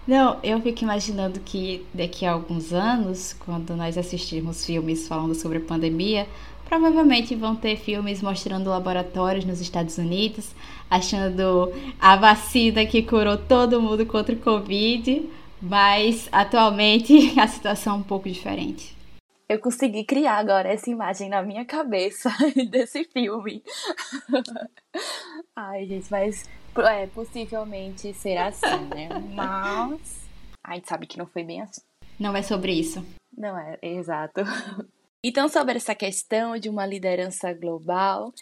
Não, 0.07 0.39
eu 0.43 0.59
fico 0.61 0.83
imaginando 0.83 1.39
que 1.39 1.85
daqui 1.93 2.25
a 2.25 2.31
alguns 2.31 2.73
anos, 2.73 3.33
quando 3.33 3.75
nós 3.75 3.97
assistirmos 3.97 4.65
filmes 4.65 5.07
falando 5.07 5.35
sobre 5.35 5.59
a 5.59 5.61
pandemia, 5.61 6.27
provavelmente 6.65 7.35
vão 7.35 7.55
ter 7.55 7.75
filmes 7.77 8.21
mostrando 8.21 8.69
laboratórios 8.69 9.45
nos 9.45 9.61
Estados 9.61 9.97
Unidos, 9.97 10.55
achando 10.89 11.71
a 11.99 12.15
vacina 12.15 12.85
que 12.85 13.03
curou 13.03 13.37
todo 13.37 13.81
mundo 13.81 14.05
contra 14.05 14.33
o 14.33 14.39
Covid, 14.39 15.29
mas 15.61 16.27
atualmente 16.31 17.33
a 17.39 17.47
situação 17.47 17.95
é 17.95 17.97
um 17.97 18.03
pouco 18.03 18.27
diferente. 18.29 19.00
Eu 19.51 19.59
consegui 19.59 20.05
criar 20.05 20.37
agora 20.37 20.71
essa 20.71 20.89
imagem 20.89 21.27
na 21.27 21.43
minha 21.43 21.65
cabeça 21.65 22.29
desse 22.71 23.03
filme. 23.03 23.61
Ai, 25.53 25.85
gente, 25.85 26.09
mas 26.09 26.49
é, 26.77 27.05
possivelmente 27.07 28.13
será 28.13 28.47
assim, 28.47 28.85
né? 28.95 29.09
Mas 29.35 30.25
a 30.63 30.73
gente 30.73 30.87
sabe 30.87 31.05
que 31.05 31.17
não 31.17 31.25
foi 31.25 31.43
bem 31.43 31.61
assim. 31.61 31.81
Não 32.17 32.33
é 32.33 32.41
sobre 32.41 32.71
isso. 32.71 33.05
Não 33.37 33.57
é, 33.57 33.77
é 33.81 33.93
exato. 33.95 34.39
Então, 35.23 35.47
sobre 35.47 35.77
essa 35.77 35.93
questão 35.93 36.57
de 36.57 36.67
uma 36.67 36.83
liderança 36.83 37.53
global, 37.53 38.33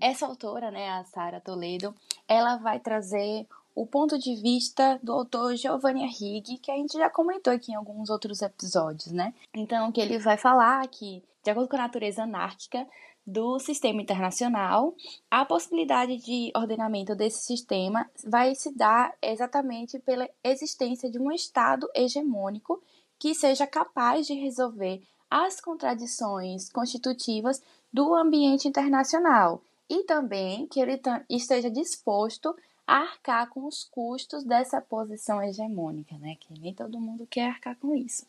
essa 0.00 0.26
autora, 0.26 0.68
né, 0.68 0.88
a 0.88 1.04
Sara 1.04 1.40
Toledo, 1.40 1.94
ela 2.26 2.56
vai 2.56 2.80
trazer 2.80 3.46
o 3.74 3.86
ponto 3.86 4.18
de 4.18 4.36
vista 4.36 4.98
do 5.02 5.12
autor 5.12 5.56
Giovanni 5.56 6.04
Arrighi, 6.04 6.58
que 6.58 6.70
a 6.70 6.76
gente 6.76 6.92
já 6.96 7.10
comentou 7.10 7.52
aqui 7.52 7.72
em 7.72 7.74
alguns 7.74 8.08
outros 8.08 8.40
episódios, 8.40 9.12
né? 9.12 9.34
Então, 9.52 9.90
que 9.90 10.00
ele 10.00 10.18
vai 10.18 10.36
falar 10.36 10.86
que, 10.88 11.22
de 11.42 11.50
acordo 11.50 11.68
com 11.68 11.76
a 11.76 11.80
natureza 11.80 12.22
anárquica, 12.22 12.86
do 13.26 13.58
sistema 13.58 14.02
internacional, 14.02 14.94
a 15.30 15.44
possibilidade 15.46 16.18
de 16.18 16.52
ordenamento 16.54 17.14
desse 17.14 17.42
sistema 17.42 18.08
vai 18.22 18.54
se 18.54 18.70
dar 18.76 19.14
exatamente 19.22 19.98
pela 19.98 20.28
existência 20.42 21.10
de 21.10 21.18
um 21.18 21.32
Estado 21.32 21.88
hegemônico 21.94 22.82
que 23.18 23.34
seja 23.34 23.66
capaz 23.66 24.26
de 24.26 24.34
resolver 24.34 25.02
as 25.30 25.60
contradições 25.60 26.68
constitutivas 26.70 27.62
do 27.90 28.14
ambiente 28.14 28.68
internacional 28.68 29.62
e 29.88 30.04
também 30.04 30.66
que 30.66 30.80
ele 30.80 31.00
esteja 31.30 31.70
disposto 31.70 32.54
arcar 32.86 33.48
com 33.48 33.66
os 33.66 33.84
custos 33.84 34.44
dessa 34.44 34.80
posição 34.80 35.42
hegemônica, 35.42 36.16
né? 36.18 36.36
Que 36.40 36.58
nem 36.58 36.74
todo 36.74 37.00
mundo 37.00 37.26
quer 37.30 37.50
arcar 37.50 37.76
com 37.76 37.94
isso. 37.94 38.26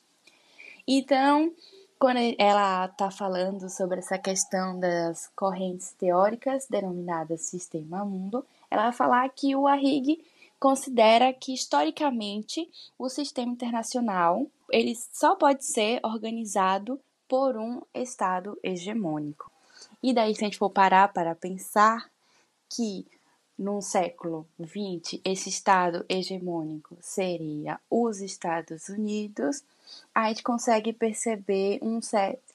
Então, 0.88 1.54
quando 1.98 2.20
ela 2.38 2.86
está 2.86 3.10
falando 3.10 3.70
sobre 3.70 4.00
essa 4.00 4.18
questão 4.18 4.80
das 4.80 5.32
correntes 5.36 5.92
teóricas 5.94 6.68
denominadas 6.70 7.42
sistema-mundo, 7.42 8.46
ela 8.70 8.84
vai 8.84 8.94
falar 8.94 9.30
que 9.30 9.56
o 9.56 9.68
Arrighi 9.68 10.24
considera 10.60 11.34
que 11.34 11.54
historicamente 11.54 12.70
o 12.98 13.10
sistema 13.10 13.52
internacional 13.52 14.48
ele 14.72 14.96
só 14.96 15.36
pode 15.36 15.66
ser 15.66 16.00
organizado 16.04 17.00
por 17.28 17.58
um 17.58 17.82
estado 17.94 18.58
hegemônico. 18.64 19.52
E 20.02 20.14
daí 20.14 20.36
se 20.36 20.44
a 20.44 20.48
gente 20.48 20.58
for 20.58 20.70
parar 20.70 21.12
para 21.14 21.36
pensar 21.36 22.10
que 22.70 23.06
no 23.58 23.82
século 23.82 24.46
XX 24.60 25.22
esse 25.24 25.50
estado 25.50 26.06
hegemônico 26.10 26.98
seria 27.00 27.80
os 27.90 28.20
Estados 28.20 28.90
Unidos, 28.90 29.64
a 30.14 30.28
gente 30.28 30.44
consegue 30.44 30.92
perceber 30.92 31.80
um 31.82 32.00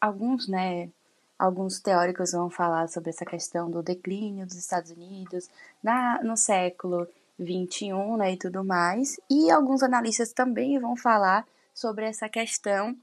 alguns, 0.00 0.46
né, 0.46 0.90
alguns 1.38 1.80
teóricos 1.80 2.32
vão 2.32 2.50
falar 2.50 2.88
sobre 2.88 3.10
essa 3.10 3.24
questão 3.24 3.70
do 3.70 3.82
declínio 3.82 4.46
dos 4.46 4.56
Estados 4.56 4.90
Unidos 4.90 5.48
na, 5.82 6.22
no 6.22 6.36
século 6.36 7.08
21, 7.38 8.16
né, 8.18 8.32
e 8.32 8.36
tudo 8.36 8.62
mais. 8.62 9.18
E 9.30 9.50
alguns 9.50 9.82
analistas 9.82 10.32
também 10.32 10.78
vão 10.78 10.96
falar 10.96 11.46
sobre 11.74 12.04
essa 12.04 12.28
questão 12.28 12.94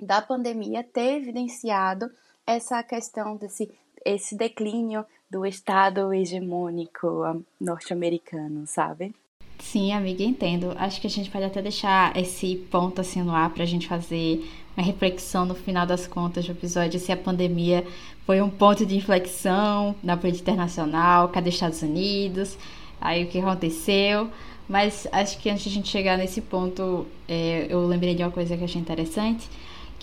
da 0.00 0.22
pandemia 0.22 0.82
ter 0.82 1.16
evidenciado 1.16 2.10
essa 2.46 2.82
questão 2.82 3.36
desse 3.36 3.70
esse 4.06 4.36
declínio 4.36 5.04
do 5.30 5.44
Estado 5.44 6.14
hegemônico 6.14 7.44
norte-americano, 7.60 8.64
sabe? 8.66 9.12
Sim, 9.58 9.92
amiga, 9.92 10.22
entendo. 10.22 10.72
Acho 10.76 11.00
que 11.00 11.06
a 11.06 11.10
gente 11.10 11.30
pode 11.30 11.44
até 11.44 11.60
deixar 11.60 12.16
esse 12.16 12.56
ponto 12.70 13.00
assim 13.00 13.22
no 13.22 13.34
ar 13.34 13.50
para 13.50 13.62
a 13.62 13.66
gente 13.66 13.88
fazer 13.88 14.46
uma 14.76 14.84
reflexão 14.84 15.44
no 15.44 15.54
final 15.54 15.86
das 15.86 16.06
contas 16.06 16.44
do 16.44 16.52
episódio 16.52 17.00
se 17.00 17.10
a 17.10 17.16
pandemia 17.16 17.84
foi 18.26 18.42
um 18.42 18.50
ponto 18.50 18.84
de 18.84 18.96
inflexão 18.96 19.96
na 20.02 20.16
política 20.16 20.50
internacional, 20.50 21.28
cadê 21.30 21.48
Estados 21.48 21.80
Unidos, 21.82 22.58
aí 23.00 23.24
o 23.24 23.28
que 23.28 23.38
aconteceu. 23.38 24.30
Mas 24.68 25.06
acho 25.12 25.38
que 25.38 25.48
antes 25.48 25.62
de 25.62 25.70
a 25.70 25.72
gente 25.72 25.88
chegar 25.88 26.18
nesse 26.18 26.40
ponto, 26.40 27.06
é, 27.28 27.66
eu 27.70 27.86
lembrei 27.86 28.14
de 28.14 28.22
uma 28.22 28.32
coisa 28.32 28.56
que 28.56 28.64
achei 28.64 28.80
interessante, 28.80 29.48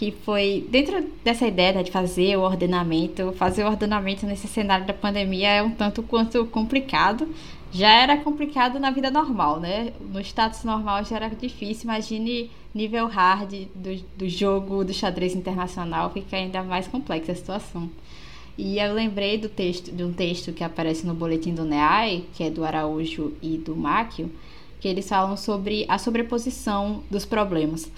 que 0.03 0.11
foi 0.23 0.67
dentro 0.69 1.01
dessa 1.23 1.47
ideia 1.47 1.71
né, 1.71 1.83
de 1.83 1.91
fazer 1.91 2.35
o 2.37 2.41
ordenamento, 2.41 3.31
fazer 3.33 3.63
o 3.63 3.67
ordenamento 3.67 4.25
nesse 4.25 4.47
cenário 4.47 4.85
da 4.85 4.93
pandemia 4.93 5.47
é 5.49 5.63
um 5.63 5.71
tanto 5.71 6.03
quanto 6.03 6.45
complicado. 6.47 7.27
Já 7.71 7.89
era 7.89 8.17
complicado 8.17 8.79
na 8.79 8.91
vida 8.91 9.09
normal, 9.09 9.59
né? 9.59 9.93
No 10.11 10.19
status 10.19 10.63
normal 10.63 11.03
já 11.05 11.15
era 11.15 11.29
difícil, 11.29 11.85
imagine 11.85 12.51
nível 12.73 13.07
hard 13.07 13.67
do, 13.73 14.03
do 14.17 14.29
jogo 14.29 14.83
do 14.83 14.93
xadrez 14.93 15.35
internacional, 15.35 16.11
fica 16.11 16.35
ainda 16.35 16.61
mais 16.61 16.85
complexa 16.87 17.31
a 17.31 17.35
situação. 17.35 17.89
E 18.57 18.77
eu 18.77 18.93
lembrei 18.93 19.37
do 19.37 19.49
texto, 19.49 19.91
de 19.91 20.03
um 20.03 20.13
texto 20.13 20.51
que 20.51 20.63
aparece 20.63 21.07
no 21.07 21.15
boletim 21.15 21.55
do 21.55 21.63
NEAI, 21.63 22.25
que 22.35 22.43
é 22.43 22.49
do 22.49 22.63
Araújo 22.63 23.33
e 23.41 23.57
do 23.57 23.75
Máquio, 23.75 24.29
que 24.79 24.87
eles 24.87 25.07
falam 25.07 25.35
sobre 25.37 25.85
a 25.87 25.97
sobreposição 25.97 27.01
dos 27.09 27.25
problemas. 27.25 27.89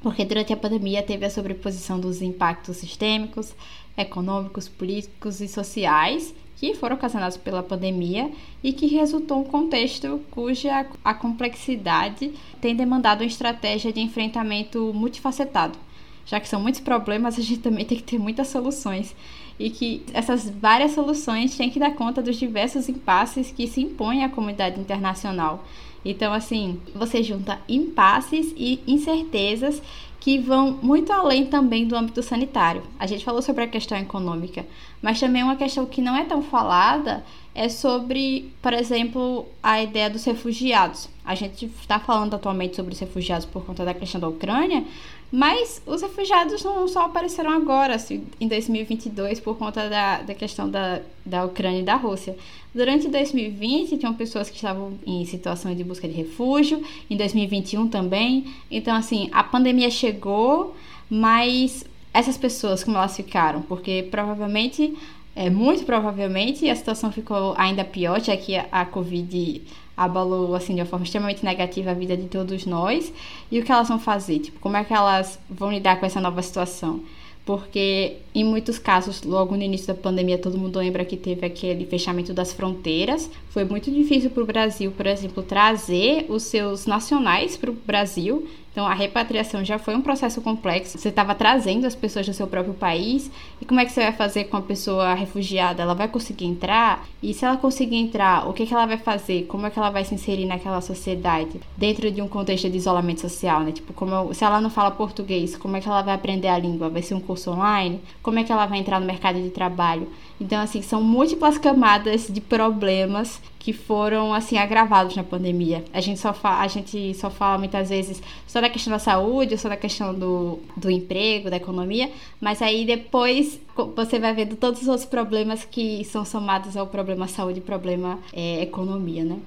Porque 0.00 0.24
durante 0.24 0.52
a 0.52 0.56
pandemia 0.56 1.02
teve 1.02 1.26
a 1.26 1.30
sobreposição 1.30 1.98
dos 1.98 2.22
impactos 2.22 2.76
sistêmicos, 2.76 3.52
econômicos, 3.96 4.68
políticos 4.68 5.40
e 5.40 5.48
sociais 5.48 6.34
que 6.56 6.74
foram 6.74 6.96
ocasionados 6.96 7.36
pela 7.36 7.62
pandemia 7.62 8.30
e 8.62 8.72
que 8.72 8.86
resultou 8.86 9.40
um 9.40 9.44
contexto 9.44 10.20
cuja 10.30 10.86
a 11.04 11.14
complexidade 11.14 12.32
tem 12.60 12.74
demandado 12.74 13.20
uma 13.20 13.26
estratégia 13.26 13.92
de 13.92 14.00
enfrentamento 14.00 14.92
multifacetado. 14.92 15.78
Já 16.26 16.38
que 16.40 16.48
são 16.48 16.60
muitos 16.60 16.80
problemas, 16.80 17.38
a 17.38 17.42
gente 17.42 17.60
também 17.60 17.84
tem 17.84 17.96
que 17.96 18.04
ter 18.04 18.18
muitas 18.18 18.48
soluções 18.48 19.14
e 19.58 19.70
que 19.70 20.04
essas 20.12 20.50
várias 20.50 20.92
soluções 20.92 21.56
têm 21.56 21.70
que 21.70 21.80
dar 21.80 21.94
conta 21.94 22.22
dos 22.22 22.36
diversos 22.36 22.88
impasses 22.88 23.50
que 23.50 23.66
se 23.66 23.80
impõem 23.80 24.24
à 24.24 24.28
comunidade 24.28 24.80
internacional. 24.80 25.64
Então, 26.04 26.32
assim, 26.32 26.80
você 26.94 27.22
junta 27.22 27.58
impasses 27.68 28.54
e 28.56 28.80
incertezas 28.86 29.82
que 30.20 30.38
vão 30.38 30.78
muito 30.82 31.12
além 31.12 31.46
também 31.46 31.86
do 31.86 31.96
âmbito 31.96 32.22
sanitário. 32.22 32.82
A 32.98 33.06
gente 33.06 33.24
falou 33.24 33.40
sobre 33.40 33.64
a 33.64 33.68
questão 33.68 33.96
econômica, 33.96 34.66
mas 35.00 35.20
também 35.20 35.42
uma 35.42 35.56
questão 35.56 35.86
que 35.86 36.02
não 36.02 36.16
é 36.16 36.24
tão 36.24 36.42
falada 36.42 37.24
é 37.54 37.68
sobre, 37.68 38.52
por 38.62 38.72
exemplo, 38.72 39.46
a 39.62 39.82
ideia 39.82 40.10
dos 40.10 40.24
refugiados. 40.24 41.08
A 41.28 41.34
gente 41.34 41.66
está 41.66 42.00
falando 42.00 42.32
atualmente 42.32 42.74
sobre 42.74 42.94
os 42.94 42.98
refugiados 42.98 43.44
por 43.44 43.62
conta 43.62 43.84
da 43.84 43.92
questão 43.92 44.18
da 44.18 44.26
Ucrânia, 44.26 44.82
mas 45.30 45.82
os 45.84 46.00
refugiados 46.00 46.64
não 46.64 46.88
só 46.88 47.02
apareceram 47.02 47.50
agora, 47.50 47.96
assim, 47.96 48.24
em 48.40 48.48
2022, 48.48 49.38
por 49.38 49.58
conta 49.58 49.90
da, 49.90 50.22
da 50.22 50.34
questão 50.34 50.70
da, 50.70 51.02
da 51.26 51.44
Ucrânia 51.44 51.80
e 51.80 51.82
da 51.82 51.96
Rússia. 51.96 52.34
Durante 52.74 53.08
2020, 53.08 53.98
tinham 53.98 54.14
pessoas 54.14 54.48
que 54.48 54.56
estavam 54.56 54.94
em 55.06 55.22
situação 55.26 55.74
de 55.74 55.84
busca 55.84 56.08
de 56.08 56.14
refúgio, 56.14 56.82
em 57.10 57.16
2021 57.18 57.88
também. 57.88 58.46
Então, 58.70 58.96
assim, 58.96 59.28
a 59.30 59.44
pandemia 59.44 59.90
chegou, 59.90 60.74
mas 61.10 61.84
essas 62.14 62.38
pessoas, 62.38 62.82
como 62.82 62.96
elas 62.96 63.14
ficaram? 63.14 63.60
Porque 63.60 64.08
provavelmente, 64.10 64.96
é, 65.36 65.50
muito 65.50 65.84
provavelmente, 65.84 66.70
a 66.70 66.74
situação 66.74 67.12
ficou 67.12 67.54
ainda 67.58 67.84
pior, 67.84 68.18
já 68.18 68.34
que 68.34 68.56
a, 68.56 68.66
a 68.72 68.86
Covid 68.86 69.60
abalou 69.98 70.54
assim 70.54 70.74
de 70.74 70.80
uma 70.80 70.86
forma 70.86 71.04
extremamente 71.04 71.44
negativa 71.44 71.90
a 71.90 71.94
vida 71.94 72.16
de 72.16 72.28
todos 72.28 72.64
nós. 72.64 73.12
E 73.50 73.58
o 73.58 73.64
que 73.64 73.72
elas 73.72 73.88
vão 73.88 73.98
fazer? 73.98 74.38
Tipo, 74.38 74.60
como 74.60 74.76
é 74.76 74.84
que 74.84 74.94
elas 74.94 75.38
vão 75.50 75.72
lidar 75.72 75.98
com 75.98 76.06
essa 76.06 76.20
nova 76.20 76.40
situação? 76.40 77.00
Porque 77.44 78.18
em 78.34 78.44
muitos 78.44 78.78
casos, 78.78 79.22
logo 79.22 79.56
no 79.56 79.62
início 79.62 79.86
da 79.86 79.94
pandemia, 79.94 80.36
todo 80.36 80.58
mundo 80.58 80.78
lembra 80.78 81.02
que 81.04 81.16
teve 81.16 81.46
aquele 81.46 81.86
fechamento 81.86 82.34
das 82.34 82.52
fronteiras. 82.52 83.30
Foi 83.48 83.64
muito 83.64 83.90
difícil 83.90 84.30
para 84.30 84.42
o 84.42 84.46
Brasil, 84.46 84.92
por 84.92 85.06
exemplo, 85.06 85.42
trazer 85.42 86.26
os 86.28 86.42
seus 86.42 86.84
nacionais 86.84 87.56
para 87.56 87.70
o 87.70 87.72
Brasil. 87.72 88.46
Então, 88.78 88.86
a 88.86 88.94
repatriação 88.94 89.64
já 89.64 89.76
foi 89.76 89.96
um 89.96 90.00
processo 90.00 90.40
complexo. 90.40 90.98
Você 90.98 91.08
estava 91.08 91.34
trazendo 91.34 91.84
as 91.84 91.96
pessoas 91.96 92.24
do 92.24 92.32
seu 92.32 92.46
próprio 92.46 92.74
país. 92.74 93.28
E 93.60 93.64
como 93.64 93.80
é 93.80 93.84
que 93.84 93.90
você 93.90 94.02
vai 94.02 94.12
fazer 94.12 94.44
com 94.44 94.56
a 94.56 94.62
pessoa 94.62 95.14
refugiada? 95.14 95.82
Ela 95.82 95.94
vai 95.94 96.06
conseguir 96.06 96.44
entrar? 96.44 97.04
E 97.20 97.34
se 97.34 97.44
ela 97.44 97.56
conseguir 97.56 97.96
entrar, 97.96 98.48
o 98.48 98.52
que, 98.52 98.64
que 98.64 98.72
ela 98.72 98.86
vai 98.86 98.96
fazer? 98.96 99.46
Como 99.46 99.66
é 99.66 99.70
que 99.70 99.80
ela 99.80 99.90
vai 99.90 100.04
se 100.04 100.14
inserir 100.14 100.46
naquela 100.46 100.80
sociedade? 100.80 101.60
Dentro 101.76 102.08
de 102.08 102.22
um 102.22 102.28
contexto 102.28 102.70
de 102.70 102.76
isolamento 102.76 103.20
social, 103.20 103.62
né? 103.62 103.72
Tipo, 103.72 103.92
como 103.92 104.32
se 104.32 104.44
ela 104.44 104.60
não 104.60 104.70
fala 104.70 104.92
português, 104.92 105.56
como 105.56 105.76
é 105.76 105.80
que 105.80 105.88
ela 105.88 106.02
vai 106.02 106.14
aprender 106.14 106.46
a 106.46 106.56
língua? 106.56 106.88
Vai 106.88 107.02
ser 107.02 107.14
um 107.14 107.20
curso 107.20 107.50
online? 107.50 108.00
Como 108.22 108.38
é 108.38 108.44
que 108.44 108.52
ela 108.52 108.66
vai 108.66 108.78
entrar 108.78 109.00
no 109.00 109.06
mercado 109.06 109.42
de 109.42 109.50
trabalho? 109.50 110.06
Então, 110.40 110.60
assim, 110.60 110.82
são 110.82 111.02
múltiplas 111.02 111.58
camadas 111.58 112.28
de 112.28 112.40
problemas 112.40 113.40
que 113.68 113.72
foram 113.74 114.32
assim 114.32 114.56
agravados 114.56 115.14
na 115.14 115.22
pandemia. 115.22 115.84
A 115.92 116.00
gente 116.00 116.18
só 116.18 116.32
fala, 116.32 116.62
a 116.62 116.68
gente 116.68 117.12
só 117.12 117.28
fala 117.28 117.58
muitas 117.58 117.90
vezes 117.90 118.22
só 118.46 118.62
da 118.62 118.70
questão 118.70 118.90
da 118.90 118.98
saúde, 118.98 119.58
só 119.58 119.68
da 119.68 119.76
questão 119.76 120.14
do, 120.14 120.58
do 120.74 120.90
emprego, 120.90 121.50
da 121.50 121.56
economia, 121.58 122.10
mas 122.40 122.62
aí 122.62 122.86
depois 122.86 123.60
você 123.94 124.18
vai 124.18 124.32
vendo 124.32 124.56
todos 124.56 124.80
os 124.80 124.88
outros 124.88 125.06
problemas 125.06 125.66
que 125.66 126.02
são 126.06 126.24
somados 126.24 126.78
ao 126.78 126.86
problema 126.86 127.28
saúde 127.28 127.58
e 127.58 127.60
problema 127.60 128.18
é, 128.32 128.62
economia, 128.62 129.22
né? 129.22 129.38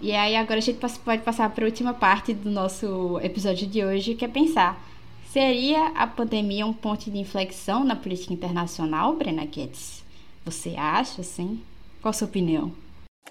E 0.00 0.12
aí 0.12 0.34
agora 0.34 0.60
a 0.60 0.62
gente 0.62 0.78
pode 1.04 1.20
passar 1.22 1.50
para 1.50 1.62
a 1.62 1.68
última 1.68 1.92
parte 1.92 2.32
do 2.32 2.50
nosso 2.50 3.20
episódio 3.22 3.66
de 3.66 3.84
hoje, 3.84 4.14
que 4.14 4.24
é 4.24 4.28
pensar 4.28 4.82
Seria 5.30 5.88
a 5.88 6.06
pandemia 6.06 6.64
um 6.64 6.72
ponto 6.72 7.10
de 7.10 7.18
inflexão 7.18 7.84
na 7.84 7.94
política 7.94 8.32
internacional, 8.32 9.14
Brena 9.14 9.44
Guedes? 9.44 10.02
Você 10.42 10.74
acha, 10.74 11.22
sim? 11.22 11.60
Qual 12.00 12.08
a 12.08 12.14
sua 12.14 12.26
opinião? 12.26 12.72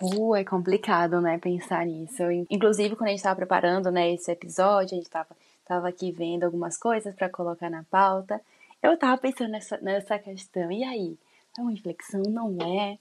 Uh, 0.01 0.35
é 0.35 0.43
complicado, 0.43 1.19
né, 1.19 1.37
pensar 1.39 1.85
nisso. 1.85 2.23
Inclusive, 2.49 2.95
quando 2.95 3.07
a 3.07 3.11
gente 3.11 3.19
estava 3.19 3.35
preparando, 3.35 3.91
né, 3.91 4.13
esse 4.13 4.31
episódio, 4.31 4.93
a 4.93 4.97
gente 4.97 5.05
estava 5.05 5.35
tava 5.67 5.89
aqui 5.89 6.11
vendo 6.11 6.45
algumas 6.45 6.77
coisas 6.77 7.13
para 7.13 7.29
colocar 7.29 7.69
na 7.69 7.83
pauta. 7.83 8.39
Eu 8.81 8.93
estava 8.93 9.17
pensando 9.17 9.51
nessa, 9.51 9.77
nessa 9.81 10.17
questão. 10.17 10.71
E 10.71 10.83
aí? 10.83 11.17
É 11.57 11.61
uma 11.61 11.73
inflexão? 11.73 12.21
Não 12.23 12.57
é? 12.61 12.97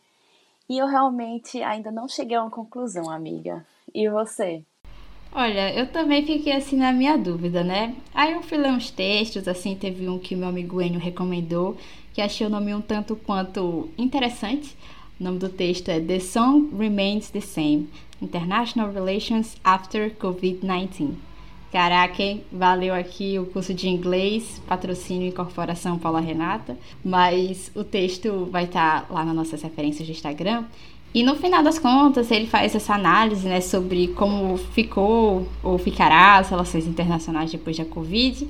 E 0.68 0.78
eu 0.78 0.87
realmente 0.87 1.62
ainda 1.62 1.92
não 1.92 2.09
cheguei 2.09 2.37
a 2.37 2.42
uma 2.42 2.50
conclusão, 2.50 3.09
amiga. 3.09 3.64
E 3.94 4.09
você? 4.09 4.64
Olha, 5.32 5.72
eu 5.74 5.87
também 5.92 6.26
fiquei 6.26 6.52
assim 6.52 6.76
na 6.76 6.92
minha 6.92 7.16
dúvida, 7.16 7.62
né? 7.62 7.94
Aí 8.12 8.32
eu 8.32 8.42
fui 8.42 8.59
ler 8.59 8.72
uns 8.72 8.90
textos, 8.90 9.46
assim, 9.46 9.76
teve 9.76 10.09
um 10.09 10.18
que 10.18 10.35
meu 10.35 10.48
amigo 10.48 10.80
Enio 10.80 10.98
recomendou, 10.98 11.76
que 12.12 12.20
achei 12.20 12.46
o 12.46 12.50
nome 12.50 12.74
um 12.74 12.80
tanto 12.80 13.14
quanto 13.14 13.90
interessante. 13.96 14.76
O 15.18 15.24
nome 15.24 15.38
do 15.38 15.48
texto 15.48 15.88
é 15.88 15.98
The 15.98 16.20
Song 16.20 16.68
Remains 16.76 17.31
the 17.31 17.40
Same: 17.40 17.88
International 18.20 18.92
Relations 18.92 19.57
After 19.64 20.14
COVID-19. 20.14 21.14
Caraca, 21.72 22.22
hein? 22.22 22.44
valeu 22.52 22.94
aqui 22.94 23.38
o 23.38 23.46
curso 23.46 23.72
de 23.72 23.88
inglês, 23.88 24.61
patrocínio 24.66 25.29
Incorporação 25.29 25.98
Paula 25.98 26.20
Renata, 26.20 26.76
mas 27.02 27.70
o 27.74 27.83
texto 27.83 28.46
vai 28.52 28.64
estar 28.64 29.07
lá 29.09 29.24
nas 29.24 29.35
nossas 29.35 29.62
referências 29.62 30.07
do 30.07 30.12
Instagram. 30.12 30.64
E 31.14 31.22
no 31.22 31.35
final 31.37 31.62
das 31.62 31.79
contas, 31.79 32.31
ele 32.31 32.46
faz 32.46 32.74
essa 32.74 32.92
análise 32.92 33.48
né, 33.48 33.62
sobre 33.62 34.09
como 34.09 34.59
ficou 34.59 35.48
ou 35.62 35.79
ficará 35.79 36.37
as 36.37 36.50
relações 36.50 36.87
internacionais 36.87 37.50
depois 37.50 37.74
da 37.74 37.87
Covid. 37.87 38.46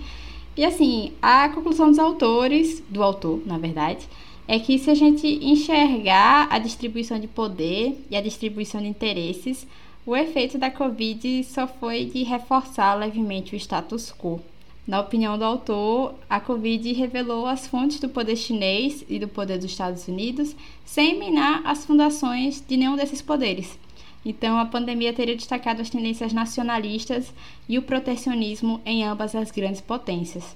E 0.57 0.64
assim, 0.64 1.12
a 1.22 1.48
conclusão 1.48 1.90
dos 1.90 1.98
autores, 2.00 2.83
do 2.88 3.05
autor, 3.05 3.40
na 3.46 3.57
verdade, 3.57 4.09
é 4.48 4.59
que 4.59 4.78
se 4.78 4.90
a 4.90 4.94
gente 4.94 5.26
enxergar 5.26 6.48
a 6.50 6.59
distribuição 6.59 7.18
de 7.18 7.26
poder 7.26 7.96
e 8.11 8.16
a 8.16 8.20
distribuição 8.20 8.80
de 8.80 8.88
interesses, 8.88 9.66
o 10.06 10.14
efeito 10.14 10.56
da 10.56 10.70
Covid 10.70 11.42
só 11.44 11.66
foi 11.66 12.04
de 12.04 12.22
reforçar 12.22 12.94
levemente 12.94 13.54
o 13.54 13.59
status 13.59 14.12
quo. 14.12 14.40
Na 14.87 15.00
opinião 15.00 15.37
do 15.37 15.44
autor, 15.44 16.14
a 16.30 16.38
Covid 16.38 16.92
revelou 16.92 17.44
as 17.46 17.66
fontes 17.66 17.98
do 17.98 18.09
poder 18.09 18.37
chinês 18.37 19.04
e 19.09 19.18
do 19.18 19.26
poder 19.26 19.59
dos 19.59 19.72
Estados 19.72 20.06
Unidos 20.06 20.54
sem 20.85 21.18
minar 21.18 21.62
as 21.64 21.85
fundações 21.85 22.62
de 22.66 22.76
nenhum 22.76 22.94
desses 22.94 23.20
poderes. 23.20 23.76
Então, 24.24 24.59
a 24.59 24.64
pandemia 24.64 25.12
teria 25.12 25.35
destacado 25.35 25.82
as 25.82 25.90
tendências 25.90 26.32
nacionalistas 26.32 27.32
e 27.68 27.78
o 27.78 27.82
protecionismo 27.82 28.80
em 28.85 29.04
ambas 29.04 29.35
as 29.35 29.50
grandes 29.50 29.80
potências. 29.80 30.54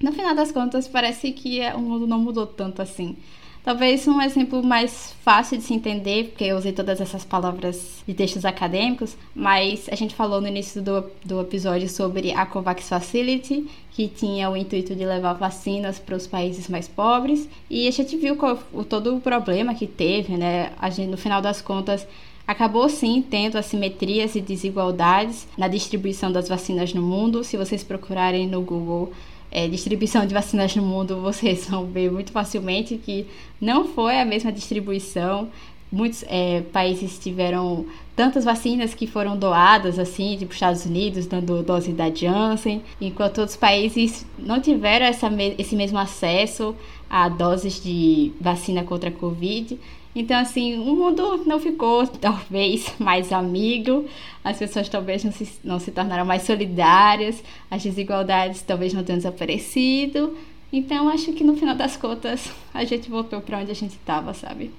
No 0.00 0.12
final 0.12 0.34
das 0.34 0.52
contas, 0.52 0.86
parece 0.86 1.32
que 1.32 1.60
o 1.74 1.80
mundo 1.80 2.06
não 2.06 2.18
mudou 2.18 2.46
tanto 2.46 2.80
assim. 2.80 3.16
Talvez 3.64 4.06
um 4.08 4.22
exemplo 4.22 4.62
mais 4.62 5.12
fácil 5.22 5.58
de 5.58 5.64
se 5.64 5.74
entender, 5.74 6.28
porque 6.28 6.44
eu 6.44 6.56
usei 6.56 6.72
todas 6.72 7.00
essas 7.00 7.24
palavras 7.24 8.02
de 8.06 8.14
textos 8.14 8.44
acadêmicos, 8.44 9.16
mas 9.34 9.88
a 9.90 9.94
gente 9.94 10.14
falou 10.14 10.40
no 10.40 10.48
início 10.48 10.80
do, 10.80 11.04
do 11.24 11.40
episódio 11.40 11.88
sobre 11.88 12.32
a 12.32 12.46
COVAX 12.46 12.88
Facility, 12.88 13.66
que 13.90 14.08
tinha 14.08 14.48
o 14.48 14.56
intuito 14.56 14.94
de 14.94 15.04
levar 15.04 15.34
vacinas 15.34 15.98
para 15.98 16.16
os 16.16 16.26
países 16.26 16.68
mais 16.68 16.88
pobres, 16.88 17.48
e 17.68 17.88
a 17.88 17.90
gente 17.90 18.16
viu 18.16 18.36
qual, 18.36 18.58
o, 18.72 18.84
todo 18.84 19.14
o 19.16 19.20
problema 19.20 19.74
que 19.74 19.86
teve, 19.86 20.36
né? 20.36 20.72
A 20.78 20.88
gente, 20.88 21.10
no 21.10 21.18
final 21.18 21.42
das 21.42 21.60
contas, 21.60 22.06
acabou 22.46 22.88
sim 22.88 23.20
tendo 23.20 23.58
assimetrias 23.58 24.34
e 24.34 24.40
desigualdades 24.40 25.46
na 25.58 25.68
distribuição 25.68 26.32
das 26.32 26.48
vacinas 26.48 26.94
no 26.94 27.02
mundo. 27.02 27.44
Se 27.44 27.58
vocês 27.58 27.84
procurarem 27.84 28.46
no 28.46 28.62
Google 28.62 29.12
é, 29.50 29.66
distribuição 29.68 30.26
de 30.26 30.34
vacinas 30.34 30.74
no 30.76 30.82
mundo, 30.82 31.20
vocês 31.20 31.66
vão 31.68 31.86
ver 31.86 32.10
muito 32.10 32.32
facilmente 32.32 32.96
que 32.96 33.26
não 33.60 33.86
foi 33.86 34.20
a 34.20 34.24
mesma 34.24 34.52
distribuição. 34.52 35.48
Muitos 35.90 36.22
é, 36.28 36.60
países 36.70 37.18
tiveram 37.18 37.86
tantas 38.14 38.44
vacinas 38.44 38.92
que 38.94 39.06
foram 39.06 39.38
doadas, 39.38 39.98
assim, 39.98 40.36
tipo 40.36 40.52
Estados 40.52 40.84
Unidos 40.84 41.24
dando 41.26 41.62
dose 41.62 41.92
da 41.92 42.10
Janssen, 42.10 42.82
enquanto 43.00 43.38
outros 43.38 43.56
países 43.56 44.26
não 44.38 44.60
tiveram 44.60 45.06
essa, 45.06 45.30
esse 45.56 45.74
mesmo 45.74 45.98
acesso 45.98 46.76
a 47.08 47.28
doses 47.28 47.82
de 47.82 48.32
vacina 48.38 48.84
contra 48.84 49.08
a 49.08 49.12
Covid. 49.12 49.78
Então, 50.18 50.36
assim, 50.36 50.76
o 50.76 50.96
mundo 50.96 51.44
não 51.44 51.60
ficou 51.60 52.04
talvez 52.18 52.92
mais 52.98 53.32
amigo, 53.32 54.04
as 54.42 54.58
pessoas 54.58 54.88
talvez 54.88 55.22
não 55.22 55.30
se, 55.30 55.60
não 55.62 55.78
se 55.78 55.92
tornaram 55.92 56.24
mais 56.24 56.42
solidárias, 56.42 57.40
as 57.70 57.84
desigualdades 57.84 58.60
talvez 58.62 58.92
não 58.92 59.04
tenham 59.04 59.18
desaparecido. 59.18 60.36
Então, 60.72 61.08
acho 61.08 61.32
que 61.32 61.44
no 61.44 61.56
final 61.56 61.76
das 61.76 61.96
contas 61.96 62.52
a 62.74 62.84
gente 62.84 63.08
voltou 63.08 63.40
para 63.40 63.58
onde 63.58 63.70
a 63.70 63.74
gente 63.74 63.92
estava, 63.92 64.34
sabe? 64.34 64.74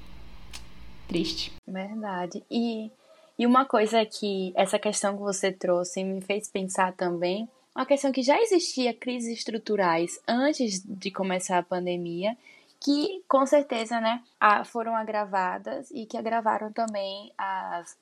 Triste. 1.07 1.53
Verdade. 1.65 2.43
E, 2.51 2.91
e 3.37 3.47
uma 3.47 3.63
coisa 3.63 4.05
que 4.05 4.51
essa 4.55 4.77
questão 4.77 5.15
que 5.15 5.23
você 5.23 5.53
trouxe 5.53 6.03
me 6.03 6.19
fez 6.19 6.49
pensar 6.49 6.91
também 6.91 7.47
uma 7.73 7.85
questão 7.85 8.11
que 8.11 8.21
já 8.21 8.37
existia 8.41 8.93
crises 8.93 9.37
estruturais 9.37 10.19
antes 10.27 10.83
de 10.85 11.09
começar 11.09 11.59
a 11.59 11.63
pandemia 11.63 12.35
que 12.81 13.23
com 13.27 13.45
certeza, 13.45 13.99
né, 13.99 14.21
foram 14.65 14.95
agravadas 14.95 15.91
e 15.91 16.05
que 16.05 16.17
agravaram 16.17 16.71
também 16.71 17.31
as, 17.37 17.97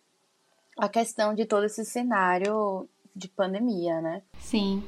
a 0.78 0.88
questão 0.88 1.34
de 1.34 1.46
todo 1.46 1.66
esse 1.66 1.84
cenário 1.84 2.88
de 3.16 3.28
pandemia, 3.28 4.00
né? 4.00 4.22
Sim. 4.40 4.84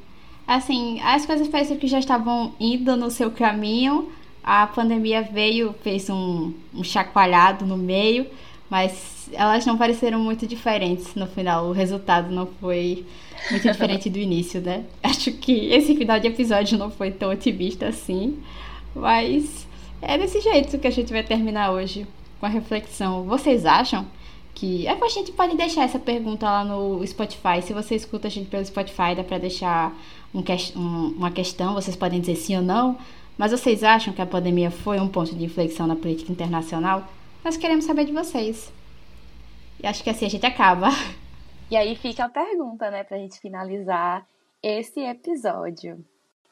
Assim, 0.46 1.00
as 1.02 1.26
coisas 1.26 1.48
parecem 1.48 1.78
que 1.78 1.88
já 1.88 2.00
estavam 2.00 2.54
indo 2.60 2.96
no 2.96 3.10
seu 3.10 3.32
caminho. 3.32 4.12
A 4.44 4.68
pandemia 4.68 5.22
veio, 5.22 5.74
fez 5.84 6.10
um, 6.10 6.54
um 6.74 6.84
chacoalhado 6.84 7.66
no 7.66 7.78
meio, 7.78 8.30
mas 8.70 9.30
elas 9.34 9.66
não 9.66 9.78
pareceram 9.78 10.20
muito 10.20 10.48
diferentes 10.48 11.14
no 11.16 11.28
final. 11.28 11.68
O 11.68 11.72
resultado 11.72 12.32
não 12.32 12.48
foi 12.48 13.06
muito 13.52 13.64
diferente 13.72 14.10
do 14.10 14.18
início, 14.20 14.62
né? 14.62 14.86
Acho 15.04 15.32
que 15.34 15.72
esse 15.72 15.96
final 15.96 16.20
de 16.20 16.28
episódio 16.28 16.78
não 16.78 16.90
foi 16.90 17.12
tão 17.12 17.32
otimista 17.32 17.88
assim, 17.88 18.42
mas 18.96 19.68
é 20.02 20.18
desse 20.18 20.42
jeito 20.42 20.78
que 20.80 20.88
a 20.88 20.92
gente 20.92 21.12
vai 21.12 21.24
terminar 21.24 21.72
hoje 21.72 22.08
com 22.40 22.46
a 22.46 22.50
reflexão. 22.50 23.24
Vocês 23.24 23.66
acham 23.66 24.08
que. 24.56 24.88
É, 24.88 24.92
a 24.92 25.08
gente 25.08 25.32
pode 25.32 25.56
deixar 25.56 25.84
essa 25.84 26.00
pergunta 26.00 26.46
lá 26.46 26.64
no 26.64 27.06
Spotify. 27.06 27.62
Se 27.62 27.74
você 27.74 27.96
escuta 27.96 28.28
a 28.28 28.32
gente 28.32 28.50
pelo 28.50 28.66
Spotify, 28.66 29.16
dá 29.16 29.24
pra 29.24 29.38
deixar 29.38 29.96
um, 30.34 30.44
um, 30.76 31.08
uma 31.18 31.32
questão. 31.32 31.74
Vocês 31.74 31.96
podem 31.96 32.20
dizer 32.20 32.36
sim 32.36 32.56
ou 32.56 32.62
não. 32.62 32.98
Mas 33.38 33.52
vocês 33.52 33.84
acham 33.84 34.14
que 34.14 34.22
a 34.22 34.26
pandemia 34.26 34.70
foi 34.70 35.00
um 35.00 35.08
ponto 35.08 35.34
de 35.34 35.46
inflexão 35.46 35.88
na 35.88 35.96
política 35.96 36.32
internacional? 36.32 37.08
Nós 37.44 37.56
queremos 37.56 37.86
saber 37.86 38.06
de 38.06 38.12
vocês. 38.12 38.72
E 39.82 39.88
acho 39.88 40.04
que 40.04 40.10
assim 40.10 40.26
a 40.26 40.30
gente 40.30 40.46
acaba. 40.46 40.90
E 41.72 41.78
aí 41.78 41.96
fica 41.96 42.26
a 42.26 42.30
pergunta, 42.30 42.92
né, 42.92 43.04
pra 43.04 43.18
gente 43.18 43.40
finalizar 43.40 44.28
esse 44.62 45.00
episódio. 45.00 46.04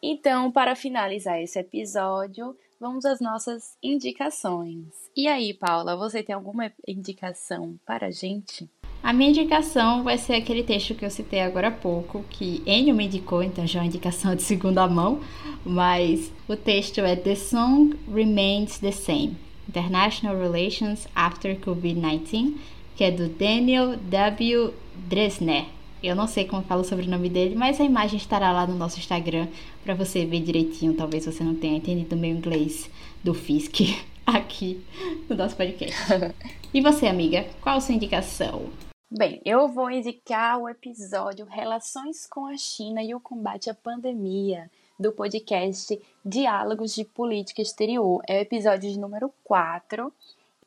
Então, 0.02 0.52
para 0.52 0.76
finalizar 0.76 1.41
esse 1.41 1.60
episódio, 1.60 2.56
vamos 2.80 3.05
às 3.05 3.19
nossas 3.19 3.78
indicações. 3.82 4.88
E 5.15 5.28
aí, 5.28 5.53
Paula, 5.53 5.95
você 5.95 6.21
tem 6.21 6.36
alguma 6.36 6.71
indicação 6.88 7.80
para 7.86 8.07
a 8.07 8.11
gente? 8.11 8.69
A 9.01 9.13
minha 9.13 9.30
indicação 9.30 10.03
vai 10.03 10.17
ser 10.17 10.34
aquele 10.34 10.63
texto 10.63 10.95
que 10.95 11.05
eu 11.05 11.09
citei 11.09 11.41
agora 11.41 11.69
há 11.69 11.71
pouco, 11.71 12.23
que 12.30 12.61
Enio 12.65 12.95
me 12.95 13.05
indicou, 13.05 13.43
então 13.43 13.65
já 13.65 13.80
é 13.80 13.82
uma 13.84 13.88
indicação 13.88 14.36
de 14.36 14.41
segunda 14.41 14.88
mão, 14.88 15.21
mas 15.65 16.32
o 16.47 16.55
texto 16.55 16.99
é 16.99 17.15
The 17.15 17.36
Song 17.36 17.97
Remains 18.13 18.80
the 18.80 18.91
Same, 18.91 19.38
International 19.67 20.38
Relations 20.38 21.07
After 21.15 21.57
COVID-19, 21.59 22.57
que 22.95 23.03
é 23.03 23.11
do 23.11 23.30
Daniel 23.30 23.95
W. 23.97 24.73
Dresner. 25.07 25.76
Eu 26.02 26.16
não 26.16 26.28
sei 26.28 26.45
como 26.45 26.62
falo 26.62 26.84
sobre 26.84 27.08
o 27.08 27.10
nome 27.10 27.28
dele, 27.28 27.56
mas 27.56 27.82
a 27.82 27.84
imagem 27.84 28.18
estará 28.18 28.52
lá 28.52 28.68
no 28.68 28.76
nosso 28.76 29.00
Instagram 29.00 29.48
para 29.84 29.95
você 29.95 30.26
ver 30.26 30.41
direitinho. 30.41 30.93
Talvez 30.93 31.26
você 31.26 31.43
não 31.43 31.56
tenha 31.56 31.78
entendido 31.78 32.16
o 32.16 32.20
meu 32.20 32.30
inglês 32.30 32.89
do 33.24 33.34
FISC 33.34 33.98
aqui 34.26 34.86
no 35.28 35.36
nosso 35.36 35.56
podcast. 35.56 35.95
e 36.72 36.82
você, 36.82 37.08
amiga, 37.08 37.48
qual 37.62 37.78
a 37.78 37.82
sua 37.82 37.95
indicação? 37.95 38.70
Bem, 39.10 39.41
eu 39.43 39.68
vou 39.70 39.89
indicar 39.89 40.60
o 40.60 40.70
episódio 40.70 41.45
Relações 41.45 42.28
com 42.28 42.45
a 42.45 42.58
China 42.58 43.02
e 43.02 43.16
o 43.16 43.20
Combate 43.20 43.70
à 43.70 43.74
Pandemia, 43.74 44.70
do 45.00 45.12
podcast 45.12 46.00
Diálogos 46.24 46.93
de 46.93 47.06
Política 47.06 47.62
Exterior. 47.62 48.22
É 48.28 48.38
o 48.38 48.41
episódio 48.41 48.91
de 48.91 49.00
número 49.00 49.34
4. 49.43 50.14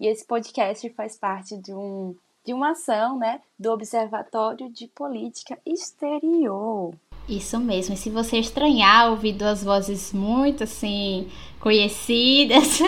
E 0.00 0.06
esse 0.06 0.24
podcast 0.26 0.88
faz 0.90 1.16
parte 1.16 1.56
de 1.56 1.72
um 1.72 2.16
de 2.44 2.54
uma 2.54 2.70
ação 2.70 3.18
né, 3.18 3.40
do 3.58 3.70
Observatório 3.70 4.70
de 4.70 4.88
Política 4.88 5.58
Exterior. 5.66 6.94
Isso 7.28 7.60
mesmo, 7.60 7.94
e 7.94 7.96
se 7.96 8.10
você 8.10 8.38
estranhar 8.38 9.10
ouvir 9.10 9.32
duas 9.34 9.62
vozes 9.62 10.12
muito 10.12 10.64
assim 10.64 11.28
conhecidas, 11.60 12.80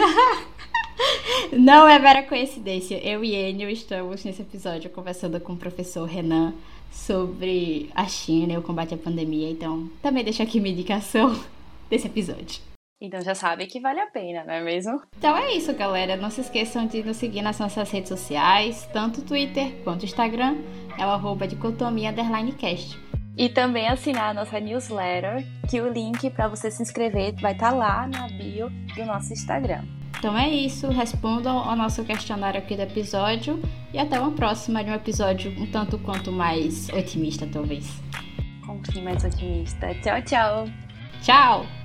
não 1.52 1.86
é 1.86 1.98
mera 1.98 2.22
coincidência. 2.24 2.96
Eu 3.06 3.22
e 3.22 3.34
Enio 3.34 3.70
estamos 3.70 4.24
nesse 4.24 4.42
episódio 4.42 4.90
conversando 4.90 5.38
com 5.38 5.52
o 5.52 5.56
professor 5.56 6.06
Renan 6.06 6.54
sobre 6.90 7.90
a 7.94 8.06
China 8.06 8.54
e 8.54 8.58
o 8.58 8.62
combate 8.62 8.94
à 8.94 8.98
pandemia, 8.98 9.50
então 9.50 9.88
também 10.02 10.24
deixo 10.24 10.42
aqui 10.42 10.60
minha 10.60 10.74
indicação 10.74 11.38
desse 11.88 12.06
episódio. 12.06 12.71
Então 13.02 13.20
já 13.20 13.34
sabe 13.34 13.66
que 13.66 13.80
vale 13.80 13.98
a 13.98 14.06
pena, 14.06 14.44
não 14.44 14.54
é 14.54 14.62
mesmo? 14.62 15.02
Então 15.18 15.36
é 15.36 15.52
isso, 15.52 15.74
galera. 15.74 16.16
Não 16.16 16.30
se 16.30 16.40
esqueçam 16.40 16.86
de 16.86 17.02
nos 17.02 17.16
seguir 17.16 17.42
nas 17.42 17.58
nossas 17.58 17.90
redes 17.90 18.08
sociais, 18.08 18.88
tanto 18.92 19.22
Twitter 19.22 19.72
quanto 19.82 20.04
Instagram. 20.04 20.58
É 20.96 21.04
o 21.04 21.08
arroba 21.08 21.48
dicotomia 21.48 22.14
cast. 22.56 22.96
E 23.36 23.48
também 23.48 23.88
assinar 23.88 24.30
a 24.30 24.34
nossa 24.34 24.60
newsletter, 24.60 25.44
que 25.68 25.80
o 25.80 25.92
link 25.92 26.30
para 26.30 26.46
você 26.46 26.70
se 26.70 26.80
inscrever 26.80 27.34
vai 27.40 27.54
estar 27.54 27.70
tá 27.70 27.76
lá 27.76 28.06
na 28.06 28.28
bio 28.28 28.70
do 28.94 29.04
nosso 29.04 29.32
Instagram. 29.32 29.82
Então 30.16 30.38
é 30.38 30.48
isso, 30.48 30.88
respondam 30.88 31.58
ao 31.58 31.74
nosso 31.74 32.04
questionário 32.04 32.60
aqui 32.60 32.76
do 32.76 32.82
episódio 32.82 33.60
e 33.92 33.98
até 33.98 34.20
uma 34.20 34.30
próxima 34.30 34.84
de 34.84 34.90
um 34.90 34.94
episódio 34.94 35.50
um 35.60 35.66
tanto 35.66 35.98
quanto 35.98 36.30
mais 36.30 36.88
otimista, 36.90 37.48
talvez. 37.52 38.00
Com 38.64 38.80
um 38.96 39.02
mais 39.02 39.24
otimista. 39.24 39.92
Tchau, 39.94 40.22
tchau. 40.22 40.64
Tchau! 41.20 41.81